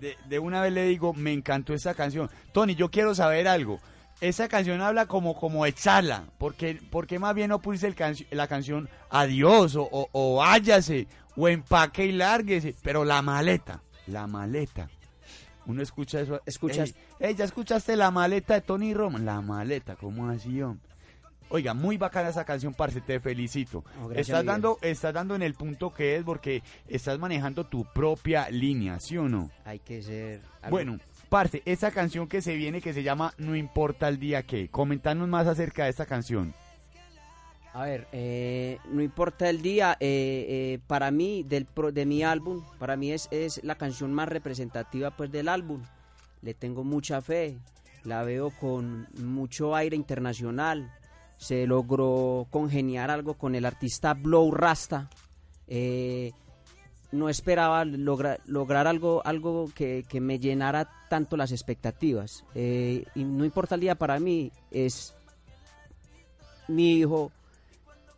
De, 0.00 0.16
de 0.28 0.38
una 0.40 0.60
vez 0.60 0.72
le 0.72 0.86
digo, 0.86 1.14
me 1.14 1.32
encantó 1.32 1.72
esa 1.72 1.94
canción. 1.94 2.28
Tony, 2.52 2.74
yo 2.74 2.90
quiero 2.90 3.14
saber 3.14 3.46
algo. 3.46 3.78
Esa 4.20 4.48
canción 4.48 4.80
habla 4.80 5.06
como, 5.06 5.36
como 5.36 5.64
echarla. 5.64 6.24
porque 6.38 6.74
¿Por 6.90 7.06
qué 7.06 7.18
más 7.18 7.34
bien 7.34 7.50
no 7.50 7.60
pusiste 7.60 7.86
el 7.86 7.94
canci- 7.96 8.26
la 8.30 8.48
canción 8.48 8.88
adiós 9.10 9.76
o, 9.76 9.82
o, 9.84 10.08
o 10.12 10.36
váyase 10.36 11.06
o 11.36 11.48
empaque 11.48 12.06
y 12.06 12.12
lárguese? 12.12 12.74
Pero 12.82 13.04
la 13.04 13.22
maleta, 13.22 13.80
la 14.08 14.26
maleta. 14.26 14.88
Uno 15.66 15.82
escucha 15.82 16.20
eso. 16.20 16.40
Escuchas- 16.46 16.94
Ey, 17.20 17.28
ey, 17.28 17.34
¿ya 17.36 17.44
escuchaste 17.44 17.94
la 17.94 18.10
maleta 18.10 18.54
de 18.54 18.62
Tony 18.62 18.92
Roman? 18.94 19.24
La 19.24 19.40
maleta, 19.40 19.94
¿cómo 19.96 20.28
así, 20.28 20.60
hombre? 20.62 20.82
Oiga, 21.50 21.72
muy 21.72 21.96
bacana 21.96 22.28
esa 22.28 22.44
canción, 22.44 22.74
parce, 22.74 23.00
te 23.00 23.20
felicito. 23.20 23.82
Oh, 24.02 24.10
estás 24.12 24.44
dando, 24.44 24.78
estás 24.82 25.14
dando 25.14 25.34
en 25.34 25.40
el 25.42 25.54
punto 25.54 25.94
que 25.94 26.16
es 26.16 26.22
porque 26.24 26.62
estás 26.88 27.18
manejando 27.18 27.64
tu 27.64 27.84
propia 27.86 28.50
línea, 28.50 29.00
¿sí 29.00 29.16
o 29.16 29.28
no? 29.30 29.50
Hay 29.64 29.78
que 29.78 30.02
ser... 30.02 30.42
algo- 30.60 30.70
Bueno, 30.70 30.98
parce, 31.28 31.62
esa 31.64 31.90
canción 31.90 32.28
que 32.28 32.42
se 32.42 32.54
viene 32.56 32.80
que 32.80 32.92
se 32.92 33.02
llama 33.02 33.34
No 33.38 33.54
importa 33.56 34.08
el 34.08 34.18
día 34.18 34.42
que. 34.42 34.68
Comentanos 34.68 35.28
más 35.28 35.46
acerca 35.46 35.84
de 35.84 35.90
esta 35.90 36.06
canción. 36.06 36.54
A 37.74 37.84
ver, 37.84 38.08
eh, 38.12 38.78
no 38.90 39.02
importa 39.02 39.48
el 39.50 39.62
día, 39.62 39.96
eh, 40.00 40.46
eh, 40.48 40.78
para 40.86 41.10
mí, 41.10 41.44
del 41.44 41.64
pro- 41.66 41.92
de 41.92 42.06
mi 42.06 42.22
álbum, 42.24 42.64
para 42.78 42.96
mí 42.96 43.12
es, 43.12 43.28
es 43.30 43.62
la 43.62 43.76
canción 43.76 44.12
más 44.12 44.28
representativa 44.28 45.10
pues 45.10 45.30
del 45.30 45.48
álbum. 45.48 45.82
Le 46.42 46.54
tengo 46.54 46.82
mucha 46.82 47.20
fe, 47.20 47.58
la 48.04 48.22
veo 48.24 48.50
con 48.50 49.06
mucho 49.22 49.76
aire 49.76 49.94
internacional. 49.96 50.92
Se 51.36 51.66
logró 51.66 52.46
congeniar 52.50 53.10
algo 53.10 53.34
con 53.34 53.54
el 53.54 53.64
artista 53.64 54.14
Blow 54.14 54.50
Rasta. 54.50 55.08
No 57.10 57.28
esperaba 57.28 57.84
logra- 57.84 58.38
lograr 58.46 58.86
algo, 58.86 59.22
algo 59.24 59.70
que, 59.74 60.04
que 60.08 60.20
me 60.20 60.38
llenara 60.38 60.90
tanto 61.08 61.36
las 61.36 61.52
expectativas. 61.52 62.44
Eh, 62.54 63.04
y 63.14 63.24
no 63.24 63.44
importa 63.44 63.74
el 63.76 63.80
día 63.80 63.94
para 63.94 64.18
mí, 64.20 64.52
es 64.70 65.14
mi 66.68 66.96
hijo 66.98 67.32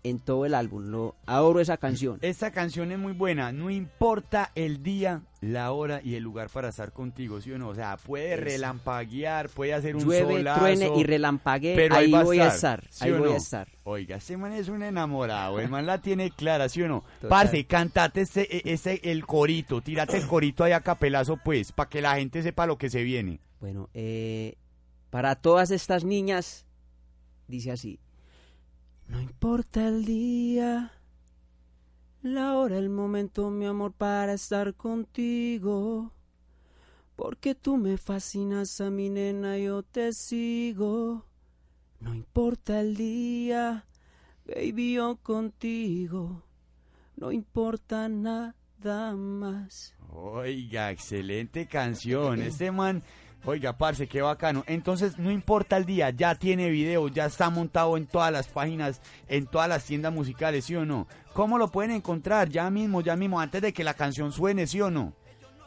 en 0.03 0.19
todo 0.19 0.47
el 0.47 0.55
álbum. 0.55 0.87
Lo 0.91 1.17
adoro 1.27 1.61
esa 1.61 1.77
canción. 1.77 2.19
Esta 2.23 2.51
canción 2.51 2.93
es 2.93 2.99
muy 2.99 3.13
buena. 3.13 3.53
No 3.53 3.71
importa 3.71 4.51
el 4.55 4.83
día, 4.83 5.23
la 5.41 5.73
hora 5.73 6.01
y 6.03 6.15
el 6.15 6.23
lugar 6.23 6.49
para 6.51 6.69
estar 6.69 6.93
contigo, 6.93 7.41
¿sí 7.41 7.53
o 7.53 7.59
no? 7.59 7.69
O 7.69 7.75
sea, 7.75 7.97
puede 7.97 8.37
relampaguear, 8.37 9.49
puede 9.49 9.75
hacer 9.75 9.97
un 9.97 10.05
Llueve, 10.05 10.37
solazo, 10.37 10.61
truene 10.61 10.91
y 10.97 11.05
relampaguee, 11.05 11.75
pero 11.75 11.97
ahí 11.97 12.11
va 12.11 12.23
voy 12.23 12.41
a 12.41 12.49
estar, 12.49 12.85
¿sí 12.91 13.05
ahí 13.05 13.13
voy 13.13 13.33
a 13.33 13.37
estar. 13.37 13.69
Oiga, 13.85 14.17
ese 14.17 14.37
man 14.37 14.53
es 14.53 14.69
un 14.69 14.83
enamorado, 14.83 15.61
el 15.61 15.69
man 15.69 15.87
la 15.87 15.99
tiene 16.03 16.31
clara, 16.31 16.69
¿sí 16.69 16.83
o 16.83 16.89
no? 16.89 17.05
Total. 17.21 17.29
Parce, 17.29 17.65
cantate 17.65 18.23
ese, 18.23 18.43
e- 18.43 18.63
ese, 18.73 19.01
el 19.05 19.27
corito, 19.27 19.81
tírate 19.81 20.17
el 20.17 20.27
corito 20.27 20.65
ahí 20.65 20.73
a 20.73 20.81
capelazo, 20.81 21.37
pues, 21.37 21.73
para 21.73 21.89
que 21.89 22.01
la 22.01 22.17
gente 22.17 22.43
sepa 22.43 22.67
lo 22.67 22.79
que 22.79 22.91
se 22.91 23.03
viene. 23.03 23.41
Bueno, 23.61 23.89
eh, 23.95 24.57
para 25.11 25.37
todas 25.37 25.71
estas 25.71 26.05
niñas, 26.05 26.65
dice 27.49 27.73
así. 27.73 27.99
No 29.11 29.21
importa 29.21 29.89
el 29.89 30.05
día, 30.05 30.93
la 32.23 32.57
hora, 32.57 32.79
el 32.79 32.91
momento, 32.91 33.51
mi 33.51 33.67
amor, 33.67 33.93
para 33.93 34.35
estar 34.35 34.75
contigo. 34.75 36.13
Porque 37.17 37.57
tú 37.57 37.77
me 37.77 37.99
fascinas 37.99 38.81
a 38.81 38.89
mi 38.89 39.11
nena, 39.11 39.59
yo 39.59 39.83
te 39.83 40.13
sigo. 40.13 41.27
No 41.99 42.15
importa 42.15 42.81
el 42.81 42.97
día, 42.97 43.85
baby, 44.47 44.95
yo 44.95 45.17
contigo. 45.17 46.45
No 47.17 47.33
importa 47.33 48.09
nada 48.09 48.55
más. 49.17 49.97
Oiga, 50.09 50.93
excelente 50.93 51.67
canción. 51.67 52.41
Este 52.43 52.71
man, 52.71 53.03
oiga, 53.45 53.77
parce, 53.77 54.07
qué 54.07 54.23
bacano. 54.23 54.65
Entonces, 54.67 55.19
no 55.19 55.31
importa 55.31 55.77
el 55.77 55.85
día, 55.85 56.11
ya 56.11 56.35
tiene 56.35 56.71
video, 56.71 57.09
ya 57.09 57.27
está 57.27 57.51
montado 57.51 57.97
en 57.97 58.07
todas 58.07 58.33
las 58.33 58.49
páginas, 58.49 59.01
en 59.29 59.47
todas 59.47 59.69
las 59.69 59.85
tiendas 59.85 60.13
musicales, 60.13 60.65
¿sí 60.65 60.75
o 60.77 60.85
no? 60.85 61.07
¿Cómo 61.33 61.59
lo 61.59 61.69
pueden 61.69 61.93
encontrar? 61.93 62.49
Ya 62.49 62.69
mismo, 62.71 63.01
ya 63.01 63.17
mismo, 63.17 63.41
antes 63.41 63.63
de 63.63 63.73
que 63.73 63.85
la 63.85 63.95
canción 63.95 64.33
suene, 64.33 64.67
¿sí 64.67 64.81
o 64.81 64.91
no? 64.91 65.15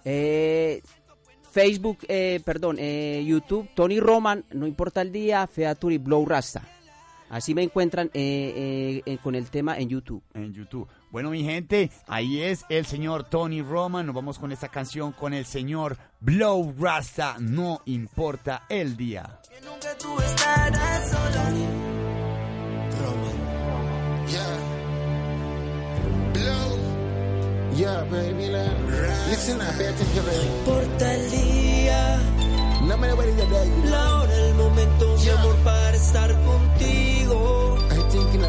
Eh, 0.05 0.82
Facebook, 1.51 1.99
eh, 2.07 2.41
perdón, 2.43 2.78
eh, 2.80 3.24
YouTube, 3.26 3.69
Tony 3.76 3.99
Roman, 3.99 4.43
no 4.51 4.67
importa 4.67 5.01
el 5.01 5.11
día, 5.11 5.47
Feature 5.47 5.95
y 5.95 5.97
Blow 5.97 6.26
Rasta. 6.26 6.63
Así 7.30 7.55
me 7.55 7.63
encuentran 7.63 8.11
eh, 8.13 8.53
eh, 8.55 9.01
eh, 9.05 9.17
con 9.17 9.34
el 9.34 9.49
tema 9.49 9.78
en 9.80 9.89
YouTube. 9.89 10.21
En 10.36 10.53
YouTube. 10.53 10.88
Bueno, 11.14 11.30
mi 11.30 11.43
gente, 11.43 11.91
ahí 12.07 12.41
es 12.41 12.66
el 12.70 12.88
señor 12.88 13.26
Tony 13.26 13.61
Roman. 13.61 14.07
Nos 14.07 14.16
vamos 14.16 14.39
con 14.39 14.51
esta 14.51 14.70
canción 14.70 15.11
con 15.11 15.36
el 15.36 15.45
señor 15.45 15.95
Blow 16.20 16.74
Rasta. 16.76 17.36
No 17.39 17.84
importa 17.86 18.64
el 18.68 18.97
día. 18.97 19.39
Nunca 19.64 19.95
tú 19.99 20.20
estarás 20.20 21.11
sola. 21.11 21.51
Yeah, 27.76 28.03
baby, 28.09 28.49
like, 28.49 28.72
listen 29.30 29.57
up, 29.57 29.78
pay 29.78 29.86
attention, 29.86 30.26
baby. 30.26 30.47
importa 30.59 31.14
el 31.14 31.32
día, 31.32 32.20
No 32.88 32.97
matter 32.97 33.16
what 33.16 33.26
you 33.26 33.34
do, 33.34 33.89
la 33.89 34.16
hora, 34.16 34.36
el 34.36 34.53
momento, 34.55 35.18
mi 35.18 35.30
amor, 35.30 35.55
para 35.64 35.95
estar 35.95 36.32
contigo. 36.43 37.03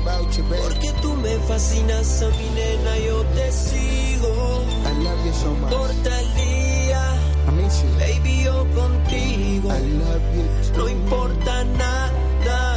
About 0.04 0.36
you. 0.36 0.44
Porque 0.44 0.92
tú 1.00 1.14
me 1.14 1.34
fascinas 1.48 2.20
a 2.22 2.28
mi 2.28 2.48
nena, 2.50 2.98
yo 2.98 3.22
te 3.34 3.50
sigo. 3.50 4.62
I 4.84 5.02
love 5.02 5.24
you 5.24 5.32
so 5.32 5.54
much. 5.54 5.72
el 5.72 6.34
día, 6.34 7.02
I 7.48 7.50
miss 7.52 7.82
you. 7.82 7.88
baby, 7.98 8.44
yo 8.44 8.66
contigo. 8.74 9.70
I 9.72 9.80
love 9.80 10.22
you. 10.36 10.72
too. 10.74 10.78
No 10.78 10.88
importa 10.90 11.64
nada 11.64 12.73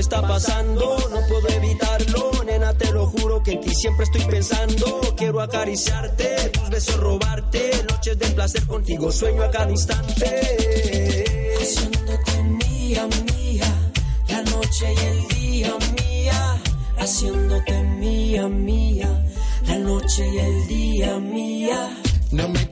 me 0.00 0.02
está 0.02 0.22
pasando, 0.22 0.96
no 1.10 1.20
puedo 1.28 1.46
evitarlo, 1.48 2.30
nena, 2.46 2.72
te 2.72 2.90
lo 2.90 3.06
juro 3.08 3.42
que 3.42 3.52
en 3.52 3.60
ti 3.60 3.74
siempre 3.74 4.04
estoy 4.04 4.22
pensando. 4.22 4.98
Quiero 5.14 5.42
acariciarte, 5.42 6.48
tus 6.54 6.70
besos 6.70 6.96
robarte, 6.96 7.70
noches 7.90 8.18
de 8.18 8.26
placer 8.28 8.66
contigo, 8.66 9.12
sueño 9.12 9.42
a 9.42 9.50
cada 9.50 9.70
instante. 9.70 11.54
Haciéndote 11.60 12.42
mía, 12.44 13.06
mía, 13.26 13.92
la 14.28 14.42
noche 14.44 14.86
y 14.90 15.04
el 15.04 15.28
día 15.28 15.76
mía, 15.94 16.62
haciéndote 16.96 17.82
mía, 17.82 18.48
mía, 18.48 19.24
la 19.66 19.76
noche 19.76 20.26
y 20.26 20.38
el 20.38 20.66
día 20.66 21.18
mía. 21.18 21.90
No 22.32 22.48
me 22.48 22.64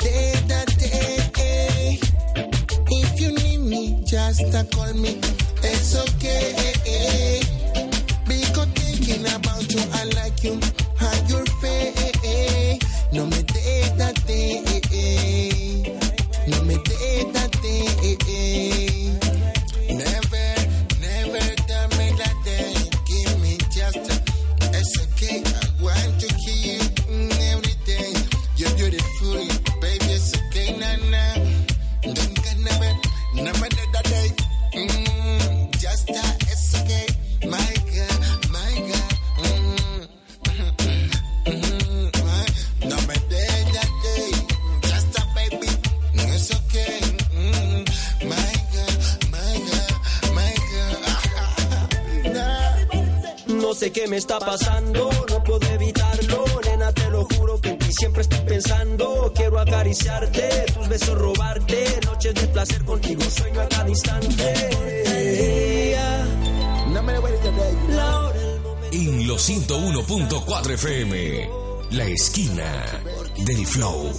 that 0.47 0.69
day. 0.79 2.01
If 2.91 3.21
you 3.21 3.33
need 3.33 3.59
me, 3.59 4.03
just 4.07 4.41
call 4.71 4.95
me. 4.95 5.48
It's 5.71 5.95
okay. 5.97 6.55
Eh, 6.57 6.75
eh. 6.87 7.43
Because 8.27 8.69
thinking 8.79 9.25
about 9.27 9.73
you, 9.73 9.83
I 9.93 10.05
like 10.19 10.43
you. 10.45 10.59
How 10.97 11.15
your 11.29 11.45
face. 11.61 12.13
Eh, 12.25 12.79
no 13.13 13.27
me 13.27 13.43
101.4 70.63 70.75
FM, 70.75 71.51
la 71.93 72.05
esquina 72.05 72.85
del 73.47 73.67
flow. 73.67 74.11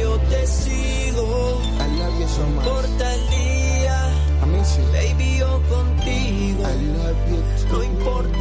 yo 0.00 0.18
te 0.28 0.46
sigo. 0.46 1.60
No 2.38 2.46
importa 2.48 3.14
el 3.14 3.30
día, 3.30 4.10
baby, 4.92 5.38
yo 5.38 5.62
contigo. 5.68 6.62
No 7.70 7.84
importa 7.84 8.37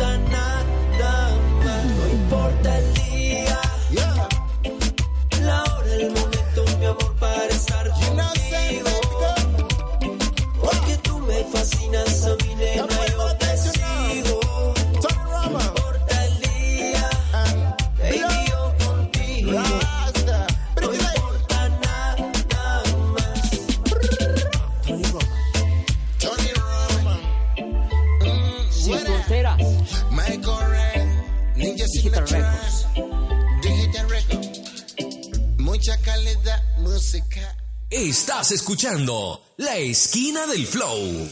Estás 38.47 38.61
escuchando 38.61 39.41
la 39.57 39.75
esquina 39.75 40.47
del 40.47 40.65
flow. 40.65 41.29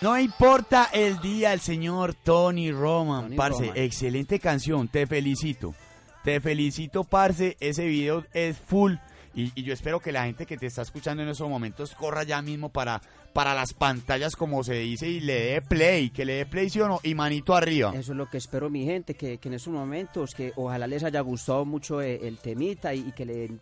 No 0.00 0.16
importa 0.16 0.88
el 0.92 1.20
día, 1.20 1.52
el 1.52 1.58
señor 1.58 2.14
Tony 2.14 2.70
Roman. 2.70 3.24
Tony 3.24 3.36
parce, 3.36 3.66
Roman. 3.66 3.76
excelente 3.76 4.38
canción, 4.38 4.86
te 4.86 5.04
felicito. 5.08 5.74
Te 6.22 6.40
felicito, 6.40 7.02
parce. 7.02 7.56
Ese 7.58 7.86
video 7.86 8.24
es 8.32 8.56
full. 8.56 8.94
Y, 9.34 9.50
y 9.56 9.64
yo 9.64 9.74
espero 9.74 9.98
que 9.98 10.12
la 10.12 10.26
gente 10.26 10.46
que 10.46 10.56
te 10.56 10.66
está 10.66 10.82
escuchando 10.82 11.24
en 11.24 11.30
esos 11.30 11.48
momentos 11.48 11.96
corra 11.96 12.22
ya 12.22 12.40
mismo 12.40 12.68
para, 12.68 13.02
para 13.32 13.52
las 13.52 13.72
pantallas, 13.72 14.36
como 14.36 14.62
se 14.62 14.74
dice, 14.74 15.08
y 15.08 15.18
le 15.18 15.54
dé 15.54 15.60
play. 15.60 16.10
Que 16.10 16.24
le 16.24 16.34
dé 16.34 16.46
play, 16.46 16.70
sí 16.70 16.78
o 16.78 16.86
no, 16.86 17.00
y 17.02 17.16
manito 17.16 17.56
arriba. 17.56 17.90
Eso 17.96 18.12
es 18.12 18.16
lo 18.16 18.30
que 18.30 18.38
espero, 18.38 18.70
mi 18.70 18.84
gente, 18.84 19.14
que, 19.14 19.38
que 19.38 19.48
en 19.48 19.54
esos 19.54 19.72
momentos, 19.72 20.36
que 20.36 20.52
ojalá 20.54 20.86
les 20.86 21.02
haya 21.02 21.20
gustado 21.20 21.64
mucho 21.64 22.00
eh, 22.00 22.28
el, 22.28 22.38
temita 22.38 22.94
y, 22.94 23.08
y 23.08 23.10
que 23.10 23.24
le 23.24 23.34
den, 23.34 23.60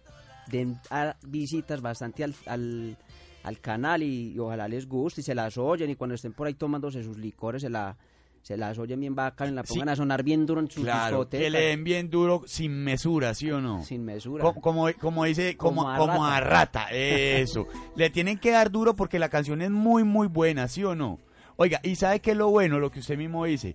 den 0.51 0.79
a- 0.91 1.17
visitas 1.27 1.81
bastante 1.81 2.25
al, 2.25 2.35
al, 2.47 2.97
al 3.43 3.61
canal 3.61 4.03
y, 4.03 4.33
y 4.33 4.39
ojalá 4.39 4.69
les 4.69 4.87
guste 4.89 5.21
y 5.21 5.25
se 5.25 5.35
las 5.35 5.57
oyen 5.59 5.91
y 5.91 5.97
cuando 5.97 6.15
estén 6.15 6.33
por 6.33 6.47
ahí 6.47 6.55
tomándose 6.55 7.03
sus 7.03 7.17
licores 7.19 7.63
se, 7.63 7.71
la, 7.71 7.97
se 8.43 8.57
las 8.57 8.79
oyen 8.79 9.01
bien 9.01 9.15
bacán 9.15 9.51
y 9.51 9.53
la 9.55 9.65
Sí. 9.65 9.75
pongan 9.75 9.91
a 9.91 9.97
sonar 9.97 10.23
bien 10.23 10.47
duro 10.47 10.61
en 10.61 10.71
sus 10.71 10.83
Claro, 10.85 11.19
discotecas. 11.19 11.45
que 11.45 11.51
le 11.51 11.61
den 11.61 11.85
bien 11.85 12.11
duro, 12.11 12.43
sin 12.47 12.73
mesura, 12.85 13.35
¿sí 13.35 13.51
o 13.51 13.61
no? 13.61 13.85
Sin 13.85 14.05
mesura. 14.05 14.43
Co- 14.43 14.55
Como, 14.61 14.87
como 15.01 15.25
dice, 15.25 15.57
como, 15.57 15.83
Como 15.83 15.91
a 15.91 15.97
como 15.99 16.13
rata. 16.25 16.37
a 16.37 16.41
rata, 16.41 16.87
eso. 16.91 17.67
Le 17.97 18.11
tienen 18.11 18.39
que 18.39 18.51
dar 18.51 18.71
duro 18.71 18.95
porque 18.97 19.19
la 19.19 19.29
canción 19.29 19.63
es 19.63 19.71
muy, 19.71 20.05
muy 20.05 20.27
buena, 20.29 20.69
¿sí 20.69 20.83
o 20.85 20.95
no? 20.95 21.19
Oiga, 21.57 21.79
¿y 21.83 21.97
sabe 21.97 22.21
qué 22.21 22.31
es 22.31 22.37
lo 22.39 22.49
bueno? 22.49 22.79
Lo 22.79 22.91
que 22.91 23.01
usted 23.01 23.19
mismo 23.19 23.45
dice, 23.45 23.75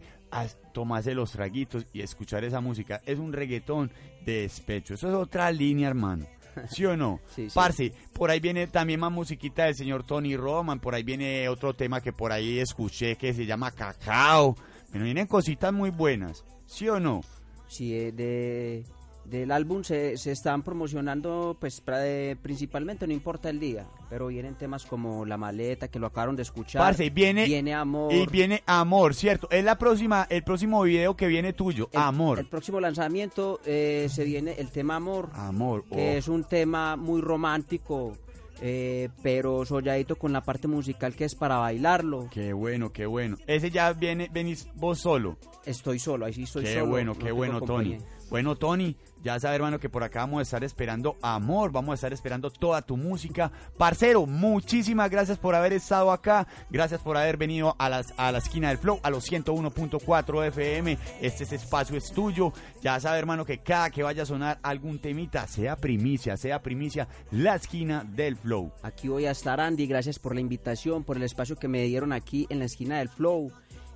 tomarse 0.74 1.14
los 1.14 1.32
traguitos 1.32 1.86
y 1.94 2.02
escuchar 2.02 2.44
esa 2.44 2.60
música. 2.60 3.00
Es 3.06 3.20
un 3.20 3.32
reggaetón 3.32 3.92
de 4.26 4.42
despecho. 4.42 4.96
Eso 4.96 5.08
es 5.08 5.14
otra 5.14 5.52
línea, 5.52 5.88
hermano. 5.88 6.26
¿Sí 6.70 6.86
o 6.86 6.96
no? 6.96 7.20
Sí, 7.36 7.50
sí. 7.50 7.56
Parce, 7.56 7.92
por 8.14 8.30
ahí 8.30 8.40
viene 8.40 8.68
también 8.68 9.00
más 9.00 9.12
musiquita 9.12 9.66
del 9.66 9.76
señor 9.76 10.04
Tony 10.04 10.36
Roman, 10.36 10.80
por 10.80 10.96
ahí 10.96 11.04
viene 11.04 11.48
otro 11.50 11.74
tema 11.74 12.02
que 12.02 12.14
por 12.14 12.32
ahí 12.32 12.60
escuché 12.60 13.16
que 13.16 13.34
se 13.34 13.46
llama 13.46 13.72
Cacao. 13.72 14.56
Pero 14.92 15.04
vienen 15.04 15.28
cositas 15.28 15.74
muy 15.74 15.90
buenas, 15.90 16.46
¿sí 16.68 16.88
o 16.88 17.00
no? 17.00 17.22
Sí, 17.68 17.94
eh, 17.94 18.12
de, 18.12 18.86
del 19.30 19.52
álbum 19.52 19.84
se, 19.84 20.18
se 20.18 20.32
están 20.32 20.62
promocionando, 20.62 21.58
pues 21.60 21.82
eh, 21.88 22.36
principalmente, 22.42 23.08
no 23.08 23.14
importa 23.14 23.50
el 23.50 23.60
día, 23.60 23.88
pero 24.10 24.28
vienen 24.28 24.56
temas 24.56 24.86
como 24.86 25.26
La 25.26 25.38
Maleta, 25.38 25.88
que 25.88 26.00
lo 26.00 26.08
acabaron 26.08 26.36
de 26.36 26.44
escuchar. 26.44 26.82
Parce, 26.82 27.10
viene, 27.10 27.46
Viene 27.46 27.74
Amor. 27.74 28.14
Y 28.14 28.28
viene 28.28 28.64
Amor, 28.66 29.16
¿cierto? 29.16 29.50
Es 29.50 29.64
la 29.64 29.78
próxima, 29.78 30.28
el 30.30 30.44
próximo 30.44 30.84
video 30.84 31.16
que 31.16 31.28
viene 31.28 31.54
tuyo, 31.54 31.90
El- 31.92 32.00
Amor. 32.02 32.40
El 32.40 32.46
próximo 32.48 32.80
lanzamiento 32.80 33.60
eh, 33.66 34.08
se 34.10 34.24
viene 34.24 34.56
el 34.58 34.70
tema 34.70 34.96
Amor, 34.98 35.30
Amor, 35.34 35.86
que 35.86 36.16
oh. 36.16 36.18
es 36.18 36.28
un 36.28 36.44
tema 36.44 36.96
muy 36.96 37.22
romántico, 37.22 38.14
eh, 38.62 39.10
pero 39.22 39.66
solladito 39.66 40.16
con 40.18 40.32
la 40.32 40.42
parte 40.42 40.68
musical 40.68 41.16
que 41.16 41.26
es 41.26 41.36
para 41.36 41.58
bailarlo. 41.58 42.30
Qué 42.32 42.54
bueno, 42.54 42.92
qué 42.92 43.06
bueno. 43.06 43.38
Ese 43.48 43.72
ya 43.72 43.92
viene, 43.94 44.30
venís 44.32 44.68
vos 44.76 45.00
solo. 45.00 45.38
Estoy 45.66 45.98
solo, 46.00 46.26
ahí 46.26 46.34
sí 46.34 46.44
estoy 46.44 46.64
qué 46.64 46.74
solo. 46.76 46.86
bueno, 46.88 47.14
no 47.14 47.20
qué 47.20 47.32
bueno, 47.32 47.60
Tony. 47.62 47.98
Bueno, 48.30 48.56
Tony, 48.56 48.96
ya 49.24 49.40
sabes, 49.40 49.56
hermano, 49.56 49.80
que 49.80 49.90
por 49.90 50.04
acá 50.04 50.20
vamos 50.20 50.40
a 50.40 50.42
estar 50.44 50.64
esperando 50.64 51.16
amor, 51.22 51.72
vamos 51.72 51.94
a 51.94 51.96
estar 51.96 52.14
esperando 52.14 52.50
toda 52.52 52.82
tu 52.82 52.98
música. 52.98 53.52
Parcero, 53.78 54.26
muchísimas 54.26 55.10
gracias 55.10 55.38
por 55.38 55.56
haber 55.56 55.74
estado 55.74 56.12
acá, 56.12 56.48
gracias 56.70 57.02
por 57.02 57.18
haber 57.18 57.38
venido 57.38 57.76
a, 57.80 57.90
las, 57.90 58.14
a 58.18 58.32
la 58.32 58.38
esquina 58.40 58.70
del 58.70 58.78
flow, 58.78 59.00
a 59.04 59.10
los 59.10 59.32
101.4 59.32 60.48
FM. 60.48 60.98
Este, 61.22 61.44
este 61.44 61.56
espacio 61.56 61.98
es 61.98 62.12
tuyo. 62.12 62.54
Ya 62.82 63.00
sabes, 63.00 63.20
hermano, 63.20 63.46
que 63.46 63.60
cada 63.60 63.90
que 63.90 64.04
vaya 64.04 64.24
a 64.24 64.28
sonar 64.28 64.60
algún 64.62 65.00
temita, 65.00 65.48
sea 65.48 65.76
primicia, 65.76 66.38
sea 66.38 66.62
primicia, 66.62 67.08
la 67.32 67.56
esquina 67.56 68.04
del 68.04 68.36
flow. 68.36 68.72
Aquí 68.84 69.08
voy 69.08 69.26
a 69.26 69.32
estar, 69.32 69.60
Andy. 69.60 69.88
Gracias 69.88 70.20
por 70.20 70.36
la 70.36 70.42
invitación, 70.42 71.04
por 71.04 71.18
el 71.18 71.24
espacio 71.24 71.56
que 71.56 71.68
me 71.68 71.84
dieron 71.84 72.14
aquí 72.14 72.48
en 72.50 72.60
la 72.60 72.66
esquina 72.66 73.00
del 73.00 73.10
Flow. 73.10 73.52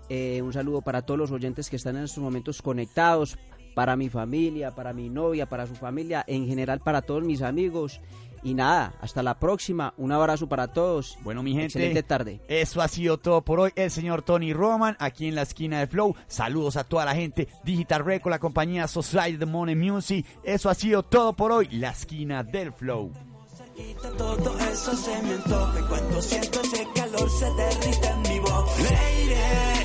Eh, 0.09 0.41
un 0.41 0.51
saludo 0.51 0.82
para 0.82 1.03
todos 1.03 1.19
los 1.19 1.32
oyentes 1.32 1.69
que 1.69 1.75
están 1.75 1.95
en 1.95 2.05
estos 2.05 2.23
momentos 2.23 2.63
conectados, 2.63 3.38
para 3.80 3.95
mi 3.95 4.09
familia, 4.09 4.75
para 4.75 4.91
mi 4.91 5.09
novia, 5.09 5.45
para 5.45 5.65
su 5.65 5.73
familia, 5.73 6.25
en 6.27 6.45
general 6.45 6.82
para 6.82 7.01
todos 7.01 7.23
mis 7.23 7.41
amigos. 7.41 8.01
Y 8.43 8.53
nada, 8.53 8.93
hasta 8.99 9.23
la 9.23 9.39
próxima. 9.39 9.93
Un 9.95 10.11
abrazo 10.11 10.49
para 10.49 10.67
todos. 10.67 11.17
Bueno, 11.23 11.43
mi 11.43 11.51
gente. 11.51 11.67
Excelente 11.67 12.03
tarde. 12.03 12.41
Eso 12.49 12.82
ha 12.82 12.89
sido 12.89 13.19
todo 13.19 13.41
por 13.41 13.61
hoy. 13.61 13.71
El 13.77 13.89
señor 13.89 14.21
Tony 14.21 14.51
Roman, 14.51 14.97
aquí 14.99 15.27
en 15.27 15.36
la 15.36 15.43
esquina 15.43 15.80
de 15.80 15.88
Flow. 15.88 16.13
Saludos 16.27 16.75
a 16.75 16.84
toda 16.84 17.05
la 17.05 17.15
gente. 17.15 17.47
Digital 17.63 18.03
Record, 18.03 18.32
la 18.32 18.39
compañía 18.39 18.86
Society 18.86 19.38
The 19.38 19.45
Money 19.45 19.75
Music. 19.75 20.25
Eso 20.43 20.69
ha 20.69 20.75
sido 20.75 21.03
todo 21.03 21.32
por 21.32 21.53
hoy. 21.53 21.69
La 21.69 21.91
esquina 21.91 22.43
del 22.43 22.73
Flow. 22.73 23.13
Todo 24.17 24.59
eso 24.59 24.93
se 24.93 25.21
me 25.21 25.38
cuando 25.88 26.21
siento 26.21 26.59
ese 26.59 26.86
calor 26.93 27.30
se 27.30 27.45
derrite 27.53 28.07
en 28.09 28.21
mi 28.23 28.39
boca. 28.39 29.78